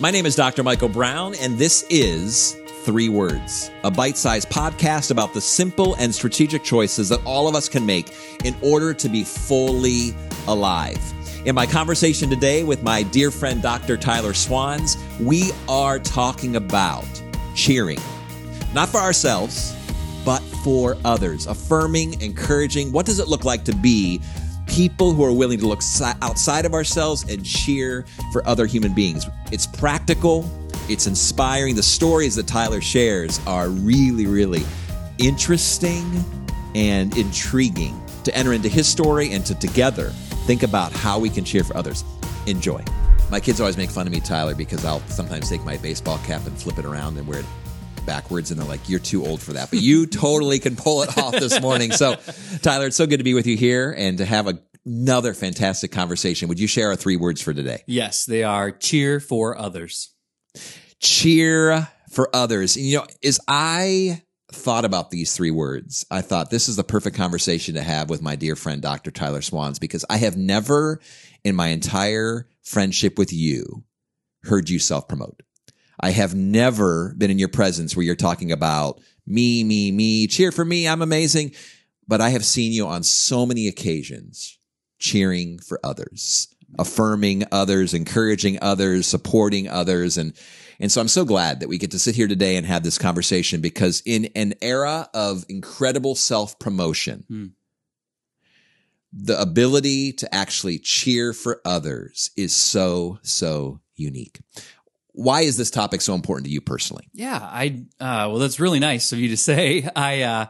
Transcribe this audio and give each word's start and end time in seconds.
My 0.00 0.12
name 0.12 0.26
is 0.26 0.36
Dr. 0.36 0.62
Michael 0.62 0.88
Brown, 0.88 1.34
and 1.40 1.58
this 1.58 1.84
is 1.90 2.56
Three 2.84 3.08
Words, 3.08 3.72
a 3.82 3.90
bite 3.90 4.16
sized 4.16 4.48
podcast 4.48 5.10
about 5.10 5.34
the 5.34 5.40
simple 5.40 5.94
and 5.94 6.14
strategic 6.14 6.62
choices 6.62 7.08
that 7.08 7.20
all 7.24 7.48
of 7.48 7.56
us 7.56 7.68
can 7.68 7.84
make 7.84 8.14
in 8.44 8.54
order 8.62 8.94
to 8.94 9.08
be 9.08 9.24
fully 9.24 10.14
alive. 10.46 11.00
In 11.44 11.56
my 11.56 11.66
conversation 11.66 12.30
today 12.30 12.62
with 12.62 12.80
my 12.80 13.02
dear 13.02 13.32
friend 13.32 13.60
Dr. 13.60 13.96
Tyler 13.96 14.34
Swans, 14.34 14.96
we 15.18 15.50
are 15.68 15.98
talking 15.98 16.54
about 16.54 17.04
cheering, 17.56 17.98
not 18.72 18.88
for 18.88 18.98
ourselves, 18.98 19.74
but 20.24 20.38
for 20.62 20.96
others, 21.04 21.48
affirming, 21.48 22.22
encouraging. 22.22 22.92
What 22.92 23.04
does 23.04 23.18
it 23.18 23.26
look 23.26 23.44
like 23.44 23.64
to 23.64 23.74
be 23.74 24.20
people 24.78 25.12
who 25.12 25.24
are 25.24 25.32
willing 25.32 25.58
to 25.58 25.66
look 25.66 25.80
outside 26.22 26.64
of 26.64 26.72
ourselves 26.72 27.24
and 27.28 27.44
cheer 27.44 28.06
for 28.30 28.46
other 28.46 28.64
human 28.64 28.94
beings? 28.94 29.26
It's 29.50 29.66
practical, 29.66 30.48
it's 30.88 31.08
inspiring. 31.08 31.74
The 31.74 31.82
stories 31.82 32.36
that 32.36 32.46
Tyler 32.46 32.80
shares 32.80 33.40
are 33.44 33.70
really, 33.70 34.28
really 34.28 34.62
interesting 35.18 36.24
and 36.76 37.16
intriguing 37.18 38.00
to 38.22 38.32
enter 38.36 38.52
into 38.52 38.68
his 38.68 38.86
story 38.86 39.32
and 39.32 39.44
to 39.46 39.56
together 39.56 40.10
think 40.46 40.62
about 40.62 40.92
how 40.92 41.18
we 41.18 41.28
can 41.28 41.44
cheer 41.44 41.64
for 41.64 41.76
others. 41.76 42.04
Enjoy. 42.46 42.80
My 43.32 43.40
kids 43.40 43.60
always 43.60 43.76
make 43.76 43.90
fun 43.90 44.06
of 44.06 44.12
me, 44.12 44.20
Tyler, 44.20 44.54
because 44.54 44.84
I'll 44.84 45.00
sometimes 45.08 45.48
take 45.48 45.64
my 45.64 45.76
baseball 45.78 46.18
cap 46.18 46.46
and 46.46 46.56
flip 46.56 46.78
it 46.78 46.84
around 46.84 47.18
and 47.18 47.26
wear 47.26 47.40
it 47.40 47.46
backwards 48.06 48.50
and 48.50 48.58
they're 48.58 48.66
like 48.66 48.88
you're 48.88 48.98
too 48.98 49.26
old 49.26 49.38
for 49.38 49.52
that 49.52 49.68
but 49.68 49.80
you 49.80 50.06
totally 50.24 50.58
can 50.58 50.74
pull 50.74 51.02
it 51.02 51.18
off 51.18 51.32
this 51.32 51.60
morning 51.60 51.92
so 51.92 52.16
tyler 52.62 52.86
it's 52.86 52.96
so 52.96 53.06
good 53.06 53.18
to 53.18 53.24
be 53.24 53.34
with 53.34 53.46
you 53.46 53.54
here 53.54 53.94
and 53.98 54.16
to 54.16 54.24
have 54.24 54.48
a, 54.48 54.58
another 54.84 55.34
fantastic 55.34 55.92
conversation. 55.92 56.48
Would 56.48 56.60
you 56.60 56.66
share 56.66 56.88
our 56.88 56.96
three 56.96 57.16
words 57.16 57.40
for 57.40 57.52
today? 57.52 57.82
Yes 57.86 58.24
they 58.24 58.44
are 58.44 58.70
cheer 58.70 59.20
for 59.20 59.56
others. 59.56 60.14
Cheer 61.00 61.88
for 62.10 62.34
others. 62.34 62.76
And, 62.76 62.86
you 62.86 62.98
know 62.98 63.06
as 63.22 63.40
i 63.48 64.22
thought 64.50 64.86
about 64.86 65.10
these 65.10 65.36
three 65.36 65.50
words 65.50 66.06
i 66.10 66.22
thought 66.22 66.48
this 66.48 66.70
is 66.70 66.76
the 66.76 66.84
perfect 66.84 67.14
conversation 67.14 67.74
to 67.74 67.82
have 67.82 68.08
with 68.08 68.22
my 68.22 68.34
dear 68.34 68.56
friend 68.56 68.80
dr 68.80 69.10
tyler 69.10 69.42
swans 69.42 69.78
because 69.78 70.06
i 70.08 70.16
have 70.16 70.38
never 70.38 71.00
in 71.44 71.54
my 71.54 71.68
entire 71.68 72.48
friendship 72.62 73.18
with 73.18 73.30
you 73.30 73.84
heard 74.44 74.70
you 74.70 74.78
self 74.78 75.06
promote 75.06 75.42
I 76.00 76.10
have 76.10 76.34
never 76.34 77.14
been 77.18 77.30
in 77.30 77.38
your 77.38 77.48
presence 77.48 77.96
where 77.96 78.04
you're 78.04 78.14
talking 78.14 78.52
about 78.52 79.00
me, 79.26 79.64
me, 79.64 79.90
me, 79.90 80.26
cheer 80.26 80.52
for 80.52 80.64
me, 80.64 80.86
I'm 80.86 81.02
amazing. 81.02 81.52
But 82.06 82.20
I 82.20 82.30
have 82.30 82.44
seen 82.44 82.72
you 82.72 82.86
on 82.86 83.02
so 83.02 83.44
many 83.44 83.68
occasions 83.68 84.57
cheering 84.98 85.58
for 85.58 85.80
others, 85.84 86.48
affirming 86.78 87.44
others, 87.52 87.94
encouraging 87.94 88.58
others, 88.62 89.06
supporting 89.06 89.68
others. 89.68 90.18
And, 90.18 90.32
and 90.80 90.90
so 90.90 91.00
I'm 91.00 91.08
so 91.08 91.24
glad 91.24 91.60
that 91.60 91.68
we 91.68 91.78
get 91.78 91.90
to 91.92 91.98
sit 91.98 92.14
here 92.14 92.28
today 92.28 92.56
and 92.56 92.66
have 92.66 92.82
this 92.82 92.98
conversation 92.98 93.60
because 93.60 94.02
in 94.04 94.26
an 94.34 94.54
era 94.62 95.08
of 95.14 95.44
incredible 95.48 96.14
self 96.14 96.58
promotion, 96.58 97.24
hmm. 97.28 97.46
the 99.12 99.40
ability 99.40 100.12
to 100.12 100.34
actually 100.34 100.78
cheer 100.78 101.32
for 101.32 101.60
others 101.64 102.30
is 102.36 102.54
so, 102.54 103.18
so 103.22 103.80
unique 103.96 104.40
why 105.18 105.40
is 105.40 105.56
this 105.56 105.68
topic 105.68 106.00
so 106.00 106.14
important 106.14 106.46
to 106.46 106.52
you 106.52 106.60
personally? 106.60 107.08
Yeah, 107.12 107.40
I 107.42 107.82
uh, 107.98 108.30
well, 108.30 108.36
that's 108.36 108.60
really 108.60 108.78
nice 108.78 109.10
of 109.12 109.18
you 109.18 109.30
to 109.30 109.36
say. 109.36 109.88
I 109.96 110.22
uh, 110.22 110.46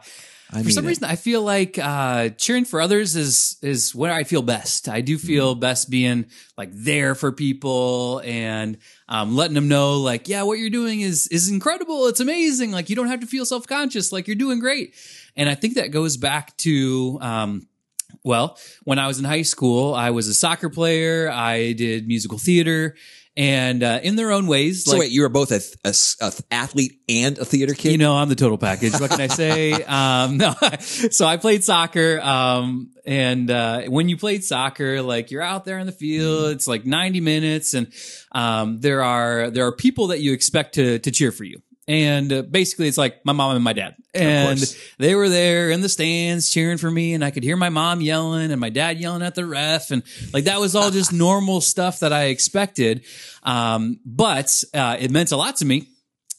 I 0.51 0.63
for 0.63 0.71
some 0.71 0.85
it. 0.85 0.87
reason 0.87 1.03
I 1.03 1.15
feel 1.15 1.43
like 1.43 1.77
uh, 1.77 2.29
cheering 2.29 2.65
for 2.65 2.81
others 2.81 3.15
is 3.15 3.57
is 3.61 3.93
where 3.93 4.11
I 4.11 4.23
feel 4.23 4.41
best. 4.41 4.89
I 4.89 5.01
do 5.01 5.17
feel 5.17 5.53
mm-hmm. 5.53 5.59
best 5.59 5.89
being 5.89 6.25
like 6.57 6.71
there 6.73 7.13
for 7.13 7.31
people 7.31 8.21
and 8.25 8.77
um, 9.07 9.35
letting 9.35 9.53
them 9.53 9.67
know 9.67 9.97
like, 9.97 10.27
yeah, 10.27 10.41
what 10.41 10.57
you're 10.57 10.71
doing 10.71 11.01
is 11.01 11.27
is 11.27 11.49
incredible. 11.49 12.07
It's 12.07 12.19
amazing. 12.19 12.71
Like 12.71 12.89
you 12.89 12.95
don't 12.95 13.09
have 13.09 13.19
to 13.19 13.27
feel 13.27 13.45
self 13.45 13.67
conscious. 13.67 14.11
Like 14.11 14.27
you're 14.27 14.35
doing 14.35 14.59
great. 14.59 14.95
And 15.35 15.47
I 15.49 15.55
think 15.55 15.75
that 15.75 15.91
goes 15.91 16.17
back 16.17 16.57
to 16.57 17.19
um, 17.21 17.67
well, 18.23 18.57
when 18.83 18.97
I 18.97 19.07
was 19.07 19.19
in 19.19 19.25
high 19.25 19.43
school, 19.43 19.93
I 19.93 20.09
was 20.09 20.27
a 20.27 20.33
soccer 20.33 20.69
player. 20.69 21.29
I 21.31 21.73
did 21.73 22.07
musical 22.07 22.39
theater 22.39 22.95
and 23.39 23.83
uh, 23.83 24.01
in 24.03 24.17
their 24.17 24.31
own 24.31 24.47
ways. 24.47 24.83
So 24.83 24.91
like, 24.91 24.99
wait, 24.99 25.11
you 25.11 25.21
were 25.21 25.29
both 25.29 25.51
a, 25.53 25.61
a, 25.85 25.93
a, 26.19 26.33
athlete 26.51 26.99
and 27.07 27.37
a 27.37 27.45
theater 27.45 27.73
kid. 27.73 27.93
You 27.93 27.97
know, 27.97 28.17
I'm 28.17 28.27
the 28.27 28.35
total 28.35 28.57
package. 28.57 28.99
What 28.99 29.11
can 29.11 29.21
I 29.21 29.27
say? 29.27 29.71
um, 29.83 30.37
no, 30.37 30.53
so 30.81 31.25
I 31.25 31.37
played 31.37 31.63
soccer. 31.63 32.19
Um, 32.19 32.91
and 33.05 33.49
uh, 33.49 33.83
when 33.83 34.09
you 34.09 34.17
played 34.17 34.43
soccer, 34.43 35.01
like 35.01 35.31
you're 35.31 35.41
out 35.41 35.63
there 35.63 35.79
in 35.79 35.85
the 35.85 35.93
field, 35.93 36.51
it's 36.51 36.67
like 36.67 36.85
90 36.85 37.21
minutes, 37.21 37.73
and 37.73 37.93
um, 38.33 38.81
there 38.81 39.03
are 39.03 39.49
there 39.49 39.65
are 39.65 39.71
people 39.71 40.07
that 40.07 40.19
you 40.19 40.33
expect 40.33 40.75
to 40.75 40.99
to 40.99 41.09
cheer 41.09 41.31
for 41.31 41.45
you. 41.45 41.61
And 41.89 42.31
uh, 42.31 42.43
basically, 42.43 42.87
it's 42.87 42.99
like 42.99 43.25
my 43.25 43.33
mom 43.33 43.55
and 43.55 43.63
my 43.63 43.73
dad. 43.73 43.95
And 44.13 44.59
they 44.99 45.15
were 45.15 45.27
there 45.27 45.71
in 45.71 45.81
the 45.81 45.89
stands 45.89 46.51
cheering 46.51 46.77
for 46.77 46.89
me. 46.89 47.15
And 47.15 47.25
I 47.25 47.31
could 47.31 47.41
hear 47.41 47.57
my 47.57 47.69
mom 47.69 47.99
yelling 47.99 48.51
and 48.51 48.61
my 48.61 48.69
dad 48.69 48.99
yelling 48.99 49.23
at 49.23 49.33
the 49.33 49.43
ref. 49.43 49.89
And 49.89 50.03
like 50.31 50.43
that 50.43 50.59
was 50.59 50.75
all 50.75 50.91
just 50.91 51.11
normal 51.13 51.61
stuff 51.61 52.01
that 52.01 52.13
I 52.13 52.25
expected. 52.25 53.05
Um, 53.41 53.99
but 54.05 54.63
uh, 54.71 54.97
it 54.99 55.09
meant 55.09 55.31
a 55.31 55.35
lot 55.35 55.55
to 55.57 55.65
me. 55.65 55.87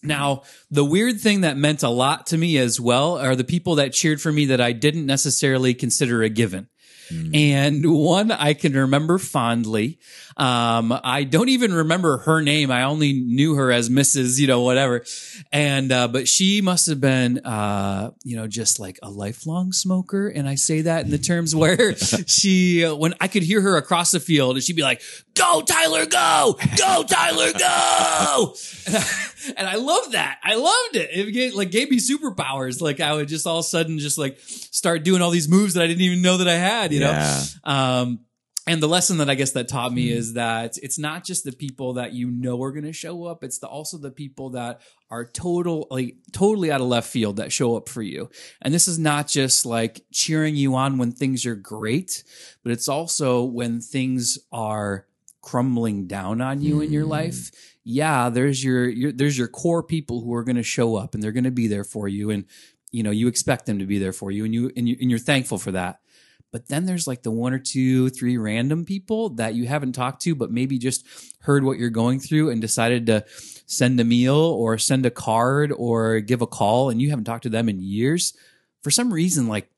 Now, 0.04 0.42
the 0.70 0.84
weird 0.84 1.20
thing 1.20 1.40
that 1.40 1.56
meant 1.56 1.82
a 1.82 1.88
lot 1.88 2.28
to 2.28 2.38
me 2.38 2.56
as 2.56 2.80
well 2.80 3.18
are 3.18 3.34
the 3.34 3.42
people 3.42 3.74
that 3.74 3.92
cheered 3.92 4.20
for 4.20 4.30
me 4.30 4.46
that 4.46 4.60
I 4.60 4.70
didn't 4.70 5.04
necessarily 5.04 5.74
consider 5.74 6.22
a 6.22 6.28
given. 6.28 6.68
Mm. 7.10 7.36
And 7.36 7.92
one 7.92 8.30
I 8.30 8.54
can 8.54 8.74
remember 8.74 9.18
fondly. 9.18 9.98
Um, 10.36 10.98
I 11.04 11.24
don't 11.24 11.48
even 11.50 11.74
remember 11.74 12.18
her 12.18 12.40
name. 12.40 12.70
I 12.70 12.84
only 12.84 13.12
knew 13.12 13.56
her 13.56 13.70
as 13.70 13.90
Mrs. 13.90 14.38
You 14.38 14.46
know, 14.46 14.62
whatever. 14.62 15.04
And, 15.52 15.92
uh, 15.92 16.08
but 16.08 16.28
she 16.28 16.60
must 16.60 16.86
have 16.86 17.00
been, 17.00 17.38
uh, 17.40 18.12
you 18.24 18.36
know, 18.36 18.46
just 18.46 18.80
like 18.80 18.98
a 19.02 19.10
lifelong 19.10 19.72
smoker. 19.72 20.28
And 20.28 20.48
I 20.48 20.54
say 20.54 20.82
that 20.82 21.04
in 21.04 21.10
the 21.10 21.18
terms 21.18 21.54
where 21.54 21.94
she, 22.26 22.84
uh, 22.84 22.94
when 22.94 23.14
I 23.20 23.28
could 23.28 23.42
hear 23.42 23.60
her 23.60 23.76
across 23.76 24.12
the 24.12 24.20
field 24.20 24.56
and 24.56 24.64
she'd 24.64 24.76
be 24.76 24.82
like, 24.82 25.02
go 25.34 25.62
Tyler, 25.62 26.06
go, 26.06 26.56
go 26.76 27.04
Tyler, 27.04 27.52
go. 27.52 28.54
and, 29.56 29.66
I, 29.66 29.76
loved 29.76 30.12
that. 30.12 30.38
I 30.44 30.54
loved 30.54 30.96
it. 30.96 31.10
It 31.12 31.32
gave, 31.32 31.54
like 31.54 31.70
gave 31.70 31.90
me 31.90 31.98
superpowers. 31.98 32.80
Like 32.80 33.00
I 33.00 33.14
would 33.14 33.28
just 33.28 33.46
all 33.46 33.58
of 33.58 33.64
a 33.64 33.68
sudden 33.68 33.98
just 33.98 34.18
like 34.18 34.38
start 34.40 35.04
doing 35.04 35.22
all 35.22 35.30
these 35.30 35.48
moves 35.48 35.74
that 35.74 35.82
I 35.82 35.86
didn't 35.86 36.02
even 36.02 36.22
know 36.22 36.38
that 36.38 36.48
I 36.48 36.56
had, 36.56 36.92
you 36.92 37.00
know? 37.00 37.42
Um, 37.64 38.20
and 38.66 38.82
the 38.82 38.88
lesson 38.88 39.18
that 39.18 39.30
I 39.30 39.34
guess 39.34 39.52
that 39.52 39.68
taught 39.68 39.92
me 39.92 40.10
mm. 40.10 40.12
is 40.12 40.34
that 40.34 40.76
it's 40.82 40.98
not 40.98 41.24
just 41.24 41.44
the 41.44 41.52
people 41.52 41.94
that 41.94 42.12
you 42.12 42.30
know 42.30 42.62
are 42.62 42.70
going 42.70 42.84
to 42.84 42.92
show 42.92 43.24
up; 43.24 43.42
it's 43.42 43.58
the, 43.58 43.66
also 43.66 43.98
the 43.98 44.10
people 44.10 44.50
that 44.50 44.82
are 45.10 45.24
total, 45.24 45.88
like 45.90 46.16
totally 46.32 46.70
out 46.70 46.80
of 46.80 46.86
left 46.86 47.08
field 47.08 47.36
that 47.36 47.52
show 47.52 47.76
up 47.76 47.88
for 47.88 48.02
you. 48.02 48.30
And 48.62 48.72
this 48.72 48.86
is 48.86 48.98
not 48.98 49.26
just 49.26 49.64
like 49.64 50.04
cheering 50.12 50.56
you 50.56 50.76
on 50.76 50.98
when 50.98 51.10
things 51.10 51.46
are 51.46 51.56
great, 51.56 52.22
but 52.62 52.70
it's 52.70 52.86
also 52.86 53.42
when 53.42 53.80
things 53.80 54.38
are 54.52 55.06
crumbling 55.42 56.06
down 56.06 56.40
on 56.40 56.60
you 56.60 56.76
mm. 56.76 56.86
in 56.86 56.92
your 56.92 57.04
mm. 57.04 57.10
life. 57.10 57.50
Yeah, 57.84 58.28
there's 58.28 58.62
your, 58.62 58.88
your 58.88 59.12
there's 59.12 59.38
your 59.38 59.48
core 59.48 59.82
people 59.82 60.20
who 60.20 60.34
are 60.34 60.44
going 60.44 60.56
to 60.56 60.62
show 60.62 60.96
up 60.96 61.14
and 61.14 61.22
they're 61.22 61.32
going 61.32 61.44
to 61.44 61.50
be 61.50 61.66
there 61.66 61.84
for 61.84 62.08
you, 62.08 62.30
and 62.30 62.44
you 62.92 63.02
know 63.02 63.10
you 63.10 63.28
expect 63.28 63.66
them 63.66 63.78
to 63.78 63.86
be 63.86 63.98
there 63.98 64.12
for 64.12 64.30
you, 64.30 64.44
and 64.44 64.54
you 64.54 64.70
and 64.76 64.88
you 64.88 64.96
and 65.00 65.10
you're 65.10 65.18
thankful 65.18 65.58
for 65.58 65.72
that. 65.72 66.00
But 66.52 66.66
then 66.66 66.84
there's 66.84 67.06
like 67.06 67.22
the 67.22 67.30
one 67.30 67.52
or 67.52 67.58
two, 67.58 68.10
three 68.10 68.36
random 68.36 68.84
people 68.84 69.30
that 69.30 69.54
you 69.54 69.66
haven't 69.66 69.92
talked 69.92 70.22
to, 70.22 70.34
but 70.34 70.50
maybe 70.50 70.78
just 70.78 71.06
heard 71.40 71.62
what 71.62 71.78
you're 71.78 71.90
going 71.90 72.18
through 72.18 72.50
and 72.50 72.60
decided 72.60 73.06
to 73.06 73.24
send 73.66 74.00
a 74.00 74.04
meal 74.04 74.34
or 74.34 74.76
send 74.76 75.06
a 75.06 75.10
card 75.10 75.72
or 75.72 76.18
give 76.20 76.42
a 76.42 76.46
call 76.46 76.90
and 76.90 77.00
you 77.00 77.10
haven't 77.10 77.24
talked 77.24 77.44
to 77.44 77.50
them 77.50 77.68
in 77.68 77.80
years. 77.80 78.36
For 78.82 78.90
some 78.90 79.12
reason, 79.12 79.46
like 79.46 79.70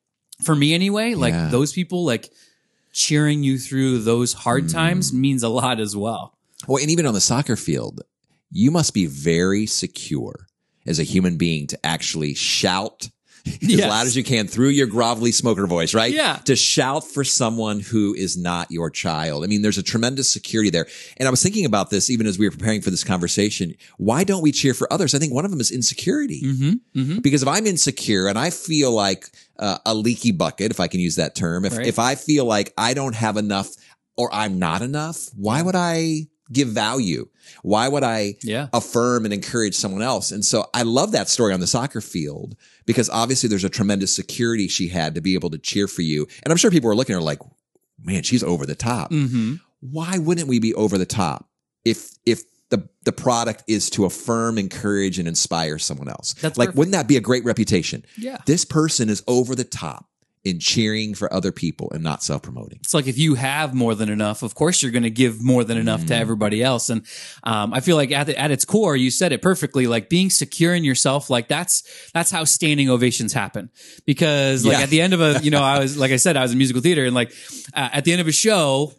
for 0.42 0.54
me 0.54 0.72
anyway, 0.72 1.14
like 1.14 1.34
yeah. 1.34 1.48
those 1.48 1.72
people 1.72 2.04
like 2.06 2.32
cheering 2.92 3.42
you 3.42 3.58
through 3.58 3.98
those 3.98 4.32
hard 4.32 4.64
mm. 4.64 4.72
times 4.72 5.12
means 5.12 5.42
a 5.42 5.48
lot 5.48 5.80
as 5.80 5.97
well. 5.97 6.36
Well, 6.69 6.80
and 6.80 6.91
even 6.91 7.06
on 7.06 7.14
the 7.14 7.20
soccer 7.20 7.56
field, 7.56 8.03
you 8.50 8.70
must 8.70 8.94
be 8.94 9.06
very 9.06 9.66
secure 9.66 10.46
as 10.87 10.99
a 10.99 11.05
human 11.05 11.37
being 11.37 11.66
to 11.69 11.87
actually 11.87 12.34
shout 12.34 13.11
yes. 13.44 13.80
as 13.80 13.86
loud 13.86 14.06
as 14.06 14.16
you 14.16 14.24
can 14.24 14.46
through 14.46 14.68
your 14.68 14.86
grovelly 14.86 15.32
smoker 15.32 15.66
voice, 15.66 15.94
right? 15.94 16.12
Yeah. 16.12 16.36
To 16.44 16.56
shout 16.56 17.04
for 17.04 17.24
someone 17.24 17.80
who 17.80 18.14
is 18.14 18.36
not 18.36 18.70
your 18.70 18.90
child. 18.90 19.44
I 19.44 19.46
mean, 19.46 19.62
there's 19.62 19.78
a 19.78 19.82
tremendous 19.82 20.30
security 20.30 20.70
there. 20.70 20.86
And 21.16 21.26
I 21.26 21.30
was 21.30 21.42
thinking 21.42 21.64
about 21.64 21.90
this 21.90 22.10
even 22.10 22.26
as 22.26 22.38
we 22.38 22.46
were 22.46 22.52
preparing 22.52 22.82
for 22.82 22.90
this 22.90 23.04
conversation. 23.04 23.74
Why 23.98 24.24
don't 24.24 24.42
we 24.42 24.52
cheer 24.52 24.74
for 24.74 24.92
others? 24.92 25.14
I 25.14 25.18
think 25.18 25.32
one 25.32 25.44
of 25.44 25.50
them 25.50 25.60
is 25.60 25.70
insecurity. 25.70 26.42
Mm-hmm, 26.42 27.00
mm-hmm. 27.00 27.18
Because 27.18 27.42
if 27.42 27.48
I'm 27.48 27.66
insecure 27.66 28.28
and 28.28 28.38
I 28.38 28.50
feel 28.50 28.92
like 28.92 29.26
uh, 29.58 29.78
a 29.86 29.94
leaky 29.94 30.32
bucket, 30.32 30.70
if 30.70 30.80
I 30.80 30.88
can 30.88 31.00
use 31.00 31.16
that 31.16 31.34
term, 31.34 31.64
if, 31.64 31.76
right. 31.76 31.86
if 31.86 31.98
I 31.98 32.14
feel 32.14 32.44
like 32.44 32.72
I 32.76 32.94
don't 32.94 33.14
have 33.14 33.36
enough 33.36 33.68
or 34.16 34.32
I'm 34.32 34.58
not 34.58 34.82
enough, 34.82 35.28
why 35.34 35.62
would 35.62 35.76
I 35.76 36.28
give 36.52 36.69
value? 36.69 37.28
Why 37.62 37.88
would 37.88 38.02
I 38.02 38.37
yeah. 38.43 38.69
affirm 38.72 39.25
and 39.25 39.34
encourage 39.34 39.75
someone 39.75 40.02
else? 40.02 40.31
And 40.31 40.44
so 40.44 40.66
I 40.75 40.82
love 40.82 41.12
that 41.12 41.28
story 41.28 41.52
on 41.52 41.60
the 41.60 41.66
soccer 41.66 42.00
field 42.00 42.56
because 42.87 43.08
obviously 43.10 43.49
there's 43.49 43.64
a 43.64 43.70
tremendous 43.70 44.14
security 44.14 44.69
she 44.69 44.88
had 44.88 45.14
to 45.14 45.20
be 45.20 45.34
able 45.34 45.50
to 45.50 45.58
cheer 45.58 45.88
for 45.88 46.02
you. 46.02 46.26
And 46.43 46.52
I'm 46.52 46.56
sure 46.56 46.70
people 46.70 46.88
were 46.88 46.96
looking 46.96 47.14
at 47.14 47.19
her 47.19 47.22
like, 47.22 47.40
man, 48.02 48.22
she's 48.22 48.43
over 48.43 48.66
the 48.66 48.75
top. 48.75 49.10
Mm-hmm. 49.10 49.54
Why 49.81 50.19
wouldn't 50.19 50.49
we 50.49 50.58
be 50.58 50.75
over 50.75 50.99
the 50.99 51.06
top 51.06 51.49
if, 51.84 52.10
if 52.26 52.43
the 52.72 52.88
the 53.04 53.12
product 53.12 53.62
is 53.69 53.90
to 53.90 54.06
affirm, 54.06 54.56
encourage, 54.56 55.19
and 55.19 55.28
inspire 55.28 55.78
someone 55.78 56.08
else. 56.08 56.32
That's 56.34 56.56
like, 56.56 56.69
perfect. 56.69 56.78
wouldn't 56.78 56.93
that 56.93 57.06
be 57.06 57.19
a 57.19 57.20
great 57.20 57.44
reputation? 57.44 58.02
Yeah. 58.16 58.38
This 58.46 58.64
person 58.64 59.10
is 59.10 59.22
over 59.28 59.54
the 59.54 59.64
top 59.64 60.06
in 60.44 60.58
cheering 60.58 61.14
for 61.14 61.32
other 61.32 61.52
people 61.52 61.88
and 61.92 62.02
not 62.02 62.20
self 62.22 62.42
promoting. 62.42 62.78
It's 62.82 62.94
like 62.94 63.06
if 63.06 63.16
you 63.16 63.36
have 63.36 63.74
more 63.74 63.94
than 63.94 64.08
enough, 64.08 64.42
of 64.42 64.54
course 64.56 64.82
you're 64.82 64.90
going 64.90 65.04
to 65.04 65.10
give 65.10 65.40
more 65.40 65.62
than 65.62 65.78
enough 65.78 66.00
Mm. 66.02 66.08
to 66.08 66.16
everybody 66.16 66.62
else. 66.64 66.90
And 66.90 67.06
um, 67.44 67.72
I 67.72 67.78
feel 67.80 67.94
like 67.96 68.10
at, 68.10 68.26
the, 68.26 68.36
at 68.36 68.50
its 68.50 68.64
core, 68.64 68.96
you 68.96 69.10
said 69.12 69.30
it 69.32 69.40
perfectly. 69.40 69.86
Like 69.86 70.08
being 70.08 70.30
secure 70.30 70.74
in 70.74 70.82
yourself, 70.82 71.30
like 71.30 71.46
that's 71.46 71.84
that's 72.12 72.30
how 72.32 72.42
standing 72.42 72.90
ovations 72.90 73.32
happen. 73.32 73.70
Because 74.04 74.64
like 74.64 74.78
Yeah. 74.78 74.82
at 74.82 74.90
the 74.90 75.00
end 75.00 75.14
of 75.14 75.20
a, 75.20 75.38
you 75.42 75.52
know, 75.52 75.62
I 75.62 75.78
was 75.78 75.96
like 76.02 76.10
I 76.10 76.16
said, 76.16 76.36
I 76.36 76.42
was 76.42 76.50
in 76.50 76.58
musical 76.58 76.82
theater, 76.82 77.04
and 77.04 77.14
like 77.14 77.32
uh, 77.74 77.90
at 77.92 78.04
the 78.04 78.10
end 78.12 78.20
of 78.20 78.26
a 78.26 78.32
show, 78.32 78.92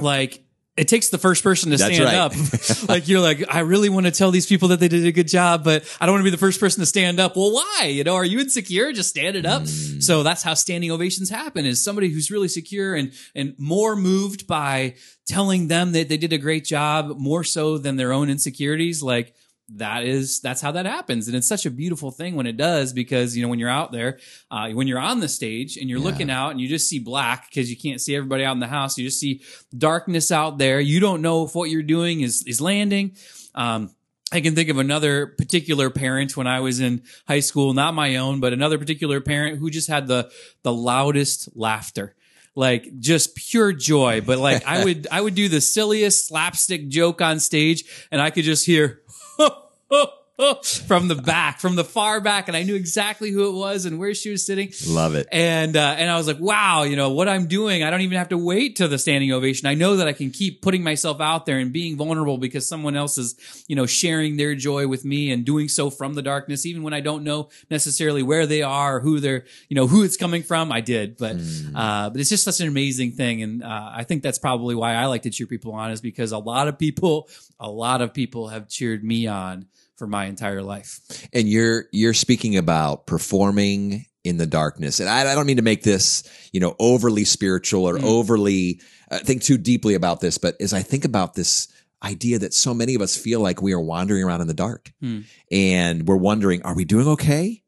like. 0.00 0.42
It 0.76 0.88
takes 0.88 1.08
the 1.08 1.16
first 1.16 1.42
person 1.42 1.70
to 1.70 1.78
That's 1.78 1.94
stand 1.94 2.04
right. 2.04 2.14
up. 2.14 2.88
like 2.88 3.08
you're 3.08 3.20
like, 3.20 3.42
I 3.48 3.60
really 3.60 3.88
want 3.88 4.06
to 4.06 4.12
tell 4.12 4.30
these 4.30 4.46
people 4.46 4.68
that 4.68 4.80
they 4.80 4.88
did 4.88 5.06
a 5.06 5.12
good 5.12 5.28
job, 5.28 5.64
but 5.64 5.84
I 6.00 6.06
don't 6.06 6.14
want 6.14 6.20
to 6.20 6.24
be 6.24 6.30
the 6.30 6.36
first 6.36 6.60
person 6.60 6.80
to 6.80 6.86
stand 6.86 7.18
up. 7.18 7.34
Well, 7.34 7.52
why? 7.52 7.86
You 7.86 8.04
know, 8.04 8.14
are 8.14 8.24
you 8.24 8.40
insecure? 8.40 8.92
Just 8.92 9.08
stand 9.08 9.36
it 9.36 9.46
up. 9.46 9.62
Mm. 9.62 10.02
So 10.02 10.22
that's 10.22 10.42
how 10.42 10.52
standing 10.54 10.90
ovations 10.90 11.30
happen 11.30 11.64
is 11.64 11.82
somebody 11.82 12.10
who's 12.10 12.30
really 12.30 12.48
secure 12.48 12.94
and, 12.94 13.12
and 13.34 13.54
more 13.58 13.96
moved 13.96 14.46
by 14.46 14.96
telling 15.26 15.68
them 15.68 15.92
that 15.92 16.08
they 16.08 16.18
did 16.18 16.32
a 16.32 16.38
great 16.38 16.64
job 16.64 17.16
more 17.16 17.42
so 17.42 17.78
than 17.78 17.96
their 17.96 18.12
own 18.12 18.28
insecurities. 18.28 19.02
Like 19.02 19.34
that 19.74 20.04
is, 20.04 20.40
that's 20.40 20.60
how 20.60 20.70
that 20.72 20.86
happens. 20.86 21.26
And 21.26 21.36
it's 21.36 21.48
such 21.48 21.66
a 21.66 21.70
beautiful 21.70 22.10
thing 22.12 22.36
when 22.36 22.46
it 22.46 22.56
does 22.56 22.92
because, 22.92 23.36
you 23.36 23.42
know, 23.42 23.48
when 23.48 23.58
you're 23.58 23.68
out 23.68 23.90
there, 23.90 24.18
uh, 24.50 24.70
when 24.70 24.86
you're 24.86 25.00
on 25.00 25.18
the 25.20 25.28
stage 25.28 25.76
and 25.76 25.90
you're 25.90 25.98
Yeah. 25.98 26.04
looking 26.04 26.30
out 26.30 26.50
and 26.52 26.60
you 26.60 26.68
just 26.68 26.88
see 26.88 26.98
black 27.00 27.48
because 27.50 27.68
you 27.68 27.76
can't 27.76 28.00
see 28.00 28.14
everybody 28.14 28.44
out 28.44 28.52
in 28.52 28.60
the 28.60 28.68
house. 28.68 28.96
You 28.96 29.06
just 29.06 29.18
see 29.18 29.42
darkness 29.76 30.30
out 30.30 30.58
there. 30.58 30.78
You 30.80 31.00
don't 31.00 31.20
know 31.20 31.44
if 31.44 31.54
what 31.54 31.68
you're 31.70 31.82
doing 31.82 32.20
is, 32.20 32.44
is 32.46 32.60
landing. 32.60 33.16
Um, 33.56 33.90
I 34.32 34.40
can 34.40 34.54
think 34.54 34.68
of 34.68 34.78
another 34.78 35.26
particular 35.26 35.88
parent 35.90 36.36
when 36.36 36.46
I 36.46 36.60
was 36.60 36.80
in 36.80 37.02
high 37.28 37.40
school, 37.40 37.72
not 37.74 37.94
my 37.94 38.16
own, 38.16 38.40
but 38.40 38.52
another 38.52 38.76
particular 38.78 39.20
parent 39.20 39.58
who 39.58 39.70
just 39.70 39.88
had 39.88 40.06
the 40.08 40.30
the 40.62 40.72
loudest 40.72 41.48
laughter. 41.56 42.14
Like 42.58 42.98
just 43.00 43.36
pure 43.36 43.72
joy, 43.72 44.22
but 44.22 44.38
like 44.38 44.64
I 44.66 44.82
would 44.82 45.06
I 45.12 45.20
would 45.20 45.34
do 45.36 45.48
the 45.48 45.60
silliest 45.60 46.26
slapstick 46.26 46.88
joke 46.88 47.20
on 47.20 47.38
stage 47.38 47.84
and 48.10 48.20
I 48.20 48.30
could 48.30 48.44
just 48.44 48.64
hear 48.66 49.02
ho, 49.38 49.48
ho. 49.90 50.25
from 50.86 51.08
the 51.08 51.14
back, 51.14 51.60
from 51.60 51.76
the 51.76 51.84
far 51.84 52.20
back, 52.20 52.46
and 52.48 52.56
I 52.56 52.62
knew 52.62 52.74
exactly 52.74 53.30
who 53.30 53.48
it 53.48 53.58
was 53.58 53.86
and 53.86 53.98
where 53.98 54.12
she 54.12 54.30
was 54.30 54.44
sitting. 54.44 54.70
Love 54.86 55.14
it. 55.14 55.26
And 55.32 55.76
uh, 55.76 55.94
and 55.96 56.10
I 56.10 56.18
was 56.18 56.26
like, 56.26 56.38
wow, 56.38 56.82
you 56.82 56.94
know 56.94 57.10
what 57.10 57.26
I'm 57.26 57.46
doing. 57.46 57.82
I 57.82 57.88
don't 57.88 58.02
even 58.02 58.18
have 58.18 58.28
to 58.28 58.38
wait 58.38 58.76
to 58.76 58.88
the 58.88 58.98
standing 58.98 59.32
ovation. 59.32 59.66
I 59.66 59.74
know 59.74 59.96
that 59.96 60.06
I 60.06 60.12
can 60.12 60.30
keep 60.30 60.60
putting 60.60 60.82
myself 60.82 61.22
out 61.22 61.46
there 61.46 61.58
and 61.58 61.72
being 61.72 61.96
vulnerable 61.96 62.36
because 62.36 62.68
someone 62.68 62.96
else 62.96 63.16
is, 63.16 63.64
you 63.66 63.76
know, 63.76 63.86
sharing 63.86 64.36
their 64.36 64.54
joy 64.54 64.86
with 64.86 65.06
me 65.06 65.30
and 65.30 65.44
doing 65.44 65.68
so 65.68 65.88
from 65.88 66.12
the 66.12 66.22
darkness, 66.22 66.66
even 66.66 66.82
when 66.82 66.92
I 66.92 67.00
don't 67.00 67.24
know 67.24 67.48
necessarily 67.70 68.22
where 68.22 68.46
they 68.46 68.60
are, 68.60 68.96
or 68.96 69.00
who 69.00 69.20
they're, 69.20 69.46
you 69.70 69.74
know, 69.74 69.86
who 69.86 70.02
it's 70.02 70.18
coming 70.18 70.42
from. 70.42 70.70
I 70.70 70.82
did, 70.82 71.16
but 71.16 71.36
uh, 71.74 72.10
but 72.10 72.20
it's 72.20 72.28
just 72.28 72.44
such 72.44 72.60
an 72.60 72.68
amazing 72.68 73.12
thing, 73.12 73.42
and 73.42 73.62
uh, 73.62 73.90
I 73.94 74.04
think 74.04 74.22
that's 74.22 74.38
probably 74.38 74.74
why 74.74 74.94
I 74.94 75.06
like 75.06 75.22
to 75.22 75.30
cheer 75.30 75.46
people 75.46 75.72
on 75.72 75.92
is 75.92 76.02
because 76.02 76.32
a 76.32 76.38
lot 76.38 76.68
of 76.68 76.78
people, 76.78 77.30
a 77.58 77.70
lot 77.70 78.02
of 78.02 78.12
people 78.12 78.48
have 78.48 78.68
cheered 78.68 79.02
me 79.02 79.26
on 79.26 79.66
for 79.96 80.06
my 80.06 80.26
entire 80.26 80.62
life. 80.62 81.00
and 81.32 81.48
you're 81.48 81.86
you're 81.92 82.14
speaking 82.14 82.56
about 82.56 83.06
performing 83.06 84.06
in 84.24 84.36
the 84.38 84.46
darkness 84.46 84.98
and 85.00 85.08
I, 85.08 85.30
I 85.30 85.34
don't 85.34 85.46
mean 85.46 85.56
to 85.58 85.62
make 85.62 85.82
this 85.84 86.22
you 86.52 86.58
know 86.60 86.74
overly 86.80 87.24
spiritual 87.24 87.84
or 87.88 87.98
overly 88.04 88.80
uh, 89.10 89.18
think 89.20 89.42
too 89.42 89.56
deeply 89.56 89.94
about 89.94 90.20
this 90.20 90.36
but 90.36 90.56
as 90.60 90.72
i 90.74 90.82
think 90.82 91.04
about 91.04 91.34
this 91.34 91.68
idea 92.02 92.38
that 92.40 92.52
so 92.52 92.74
many 92.74 92.96
of 92.96 93.02
us 93.02 93.16
feel 93.16 93.38
like 93.40 93.62
we 93.62 93.72
are 93.72 93.80
wandering 93.80 94.24
around 94.24 94.40
in 94.40 94.48
the 94.48 94.54
dark 94.54 94.92
Hmm. 95.00 95.20
and 95.52 96.08
we're 96.08 96.16
wondering 96.16 96.60
are 96.62 96.74
we 96.74 96.84
doing 96.84 97.06
okay 97.08 97.62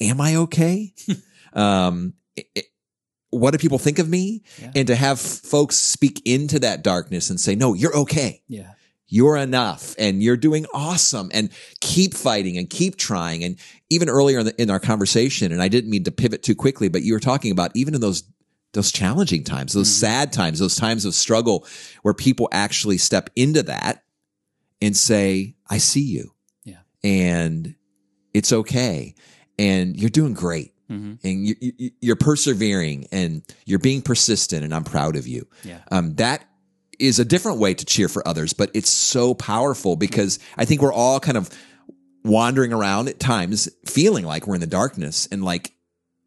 am 0.00 0.18
i 0.20 0.36
okay 0.36 0.94
um 1.52 2.14
i- 2.38 2.44
i- 2.56 2.62
what 3.30 3.50
do 3.52 3.58
people 3.58 3.78
think 3.78 3.98
of 3.98 4.08
me 4.08 4.42
Yeah. 4.60 4.72
and 4.74 4.86
to 4.88 4.96
have 4.96 5.20
folks 5.20 5.76
speak 5.76 6.22
into 6.24 6.58
that 6.60 6.82
darkness 6.82 7.28
and 7.30 7.38
say 7.38 7.54
no 7.54 7.74
you're 7.74 7.96
okay 7.96 8.42
Yeah. 8.48 8.72
You're 9.10 9.36
enough 9.36 9.94
and 9.98 10.22
you're 10.22 10.36
doing 10.38 10.64
awesome 10.72 11.30
and 11.34 11.50
keep 11.80 12.14
fighting 12.14 12.56
and 12.56 12.70
keep 12.70 12.96
trying. 12.96 13.44
And 13.44 13.56
even 13.90 14.08
earlier 14.08 14.38
in, 14.38 14.46
the, 14.46 14.62
in 14.62 14.70
our 14.70 14.80
conversation, 14.80 15.52
and 15.52 15.60
I 15.60 15.68
didn't 15.68 15.90
mean 15.90 16.04
to 16.04 16.12
pivot 16.12 16.42
too 16.42 16.54
quickly, 16.54 16.88
but 16.88 17.02
you 17.02 17.12
were 17.12 17.20
talking 17.20 17.50
about 17.52 17.72
even 17.74 17.94
in 17.94 18.00
those 18.00 18.22
those 18.72 18.92
challenging 18.92 19.42
times, 19.42 19.72
those 19.72 19.90
sad 19.90 20.32
times, 20.32 20.60
those 20.60 20.76
times 20.76 21.04
of 21.04 21.12
struggle 21.12 21.66
where 22.02 22.14
people 22.14 22.48
actually 22.52 22.98
step 22.98 23.28
into 23.34 23.64
that 23.64 24.04
and 24.80 24.96
say, 24.96 25.56
I 25.68 25.78
see 25.78 26.04
you. 26.04 26.32
Yeah. 26.64 26.76
And 27.02 27.74
it's 28.32 28.52
okay. 28.52 29.16
And 29.58 29.96
you're 29.96 30.08
doing 30.08 30.34
great. 30.34 30.72
hmm 30.86 31.14
And 31.24 31.46
you, 31.48 31.90
you're 32.00 32.14
persevering 32.14 33.08
and 33.10 33.42
you're 33.66 33.80
being 33.80 34.02
persistent, 34.02 34.62
and 34.64 34.72
I'm 34.72 34.84
proud 34.84 35.16
of 35.16 35.26
you 35.26 35.48
Yeah. 35.64 35.80
um, 35.90 36.14
that 36.14 36.44
is 37.00 37.18
a 37.18 37.24
different 37.24 37.58
way 37.58 37.74
to 37.74 37.84
cheer 37.84 38.08
for 38.08 38.26
others, 38.26 38.52
but 38.52 38.70
it's 38.74 38.90
so 38.90 39.34
powerful 39.34 39.96
because 39.96 40.38
I 40.56 40.64
think 40.64 40.82
we're 40.82 40.92
all 40.92 41.20
kind 41.20 41.36
of 41.36 41.50
wandering 42.24 42.72
around 42.72 43.08
at 43.08 43.18
times 43.18 43.68
feeling 43.86 44.24
like 44.24 44.46
we're 44.46 44.54
in 44.54 44.60
the 44.60 44.66
darkness 44.66 45.26
and 45.32 45.44
like, 45.44 45.72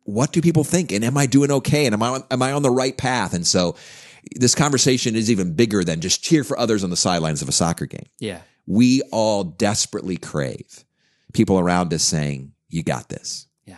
what 0.03 0.31
do 0.33 0.41
people 0.41 0.63
think? 0.63 0.91
And 0.91 1.05
am 1.05 1.17
I 1.17 1.27
doing 1.27 1.51
okay? 1.51 1.85
And 1.85 1.93
am 1.93 2.03
I, 2.03 2.07
on, 2.09 2.23
am 2.31 2.41
I 2.41 2.51
on 2.51 2.63
the 2.63 2.71
right 2.71 2.97
path? 2.97 3.33
And 3.33 3.45
so 3.45 3.75
this 4.35 4.55
conversation 4.55 5.15
is 5.15 5.29
even 5.29 5.53
bigger 5.53 5.83
than 5.83 6.01
just 6.01 6.23
cheer 6.23 6.43
for 6.43 6.57
others 6.57 6.83
on 6.83 6.89
the 6.89 6.97
sidelines 6.97 7.41
of 7.41 7.49
a 7.49 7.53
soccer 7.53 7.85
game. 7.85 8.07
Yeah. 8.19 8.41
We 8.65 9.01
all 9.11 9.43
desperately 9.43 10.17
crave 10.17 10.83
people 11.33 11.59
around 11.59 11.93
us 11.93 12.03
saying, 12.03 12.53
you 12.69 12.83
got 12.83 13.09
this. 13.09 13.47
Yeah. 13.65 13.77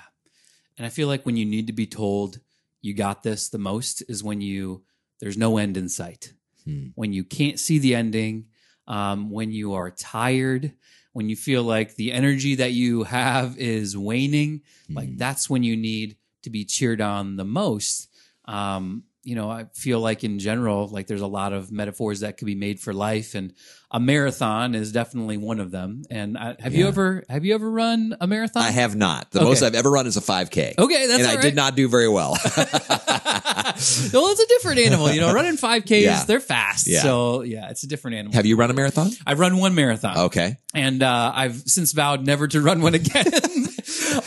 And 0.78 0.86
I 0.86 0.90
feel 0.90 1.08
like 1.08 1.26
when 1.26 1.38
you 1.38 1.46
need 1.46 1.68
to 1.68 1.74
be 1.74 1.88
told 1.88 2.40
you 2.82 2.94
got 2.94 3.24
this 3.24 3.50
the 3.50 3.58
most 3.58 4.04
is 4.08 4.24
when 4.24 4.42
you 4.42 4.84
there's 5.20 5.38
no 5.38 5.58
end 5.58 5.76
in 5.78 5.90
sight. 5.90 6.34
Hmm. 6.66 6.88
When 6.96 7.14
you 7.14 7.24
can't 7.24 7.60
see 7.60 7.78
the 7.80 7.96
ending, 7.96 8.46
um, 8.88 9.30
when 9.30 9.52
you 9.52 9.74
are 9.74 9.92
tired, 9.92 10.74
when 11.14 11.30
you 11.30 11.36
feel 11.36 11.64
like 11.64 11.96
the 11.96 12.12
energy 12.12 12.56
that 12.56 12.72
you 12.74 13.04
have 13.04 13.58
is 13.58 13.98
waning, 13.98 14.62
like 14.90 15.10
Hmm. 15.10 15.18
that's 15.18 15.50
when 15.50 15.64
you 15.64 15.78
need 15.78 16.18
to 16.44 16.50
be 16.50 16.66
cheered 16.66 17.02
on 17.02 17.38
the 17.38 17.46
most. 17.46 18.10
Um, 18.46 19.04
you 19.26 19.36
know, 19.36 19.50
I 19.50 19.66
feel 19.74 20.00
like 20.00 20.24
in 20.24 20.40
general, 20.40 20.88
like 20.88 21.08
there's 21.08 21.22
a 21.22 21.28
lot 21.28 21.52
of 21.52 21.72
metaphors 21.72 22.22
that 22.22 22.38
could 22.38 22.46
be 22.46 22.56
made 22.56 22.80
for 22.80 22.94
life, 22.94 23.36
and 23.36 23.54
a 23.92 24.00
marathon 24.00 24.76
is 24.76 24.92
definitely 24.92 25.38
one 25.38 25.60
of 25.60 25.72
them. 25.72 26.04
And 26.10 26.38
I, 26.38 26.56
have 26.60 26.74
you 26.76 26.88
ever 26.88 27.24
have 27.28 27.44
you 27.44 27.56
ever 27.56 27.70
run 27.70 28.16
a 28.22 28.28
marathon? 28.28 28.64
I 28.64 28.72
have 28.72 28.96
not. 28.96 29.32
The 29.32 29.40
Okay. 29.40 29.48
most 29.50 29.64
I've 29.64 29.76
ever 29.76 29.90
run 29.92 30.06
is 30.08 30.16
a 30.16 30.22
5K. 30.22 30.76
Okay, 30.78 31.08
that's 31.08 31.20
and 31.24 31.28
I 31.28 31.36
right. 31.36 31.42
did 31.42 31.56
not 31.56 31.76
do 31.76 31.88
very 31.90 32.08
well. 32.08 32.38
well, 32.58 33.76
it's 33.76 34.40
a 34.42 34.48
different 34.48 34.80
animal. 34.80 35.12
You 35.12 35.22
know, 35.22 35.34
running 35.34 35.58
5Ks, 35.58 36.02
Yeah. 36.02 36.24
they're 36.26 36.40
fast. 36.40 36.88
Yeah. 36.88 37.02
So, 37.02 37.42
yeah, 37.42 37.70
it's 37.70 37.84
a 37.84 37.88
different 37.88 38.18
animal. 38.18 38.34
have 38.36 38.46
you 38.46 38.56
run 38.56 38.70
a 38.70 38.74
marathon? 38.74 39.10
I've 39.26 39.40
run 39.40 39.58
one 39.58 39.76
marathon. 39.76 40.18
Okay. 40.26 40.58
And 40.74 41.02
uh, 41.04 41.32
I've 41.34 41.56
since 41.66 41.92
vowed 41.94 42.26
never 42.26 42.48
to 42.48 42.62
run 42.62 42.82
one 42.82 42.94
again. 42.96 43.26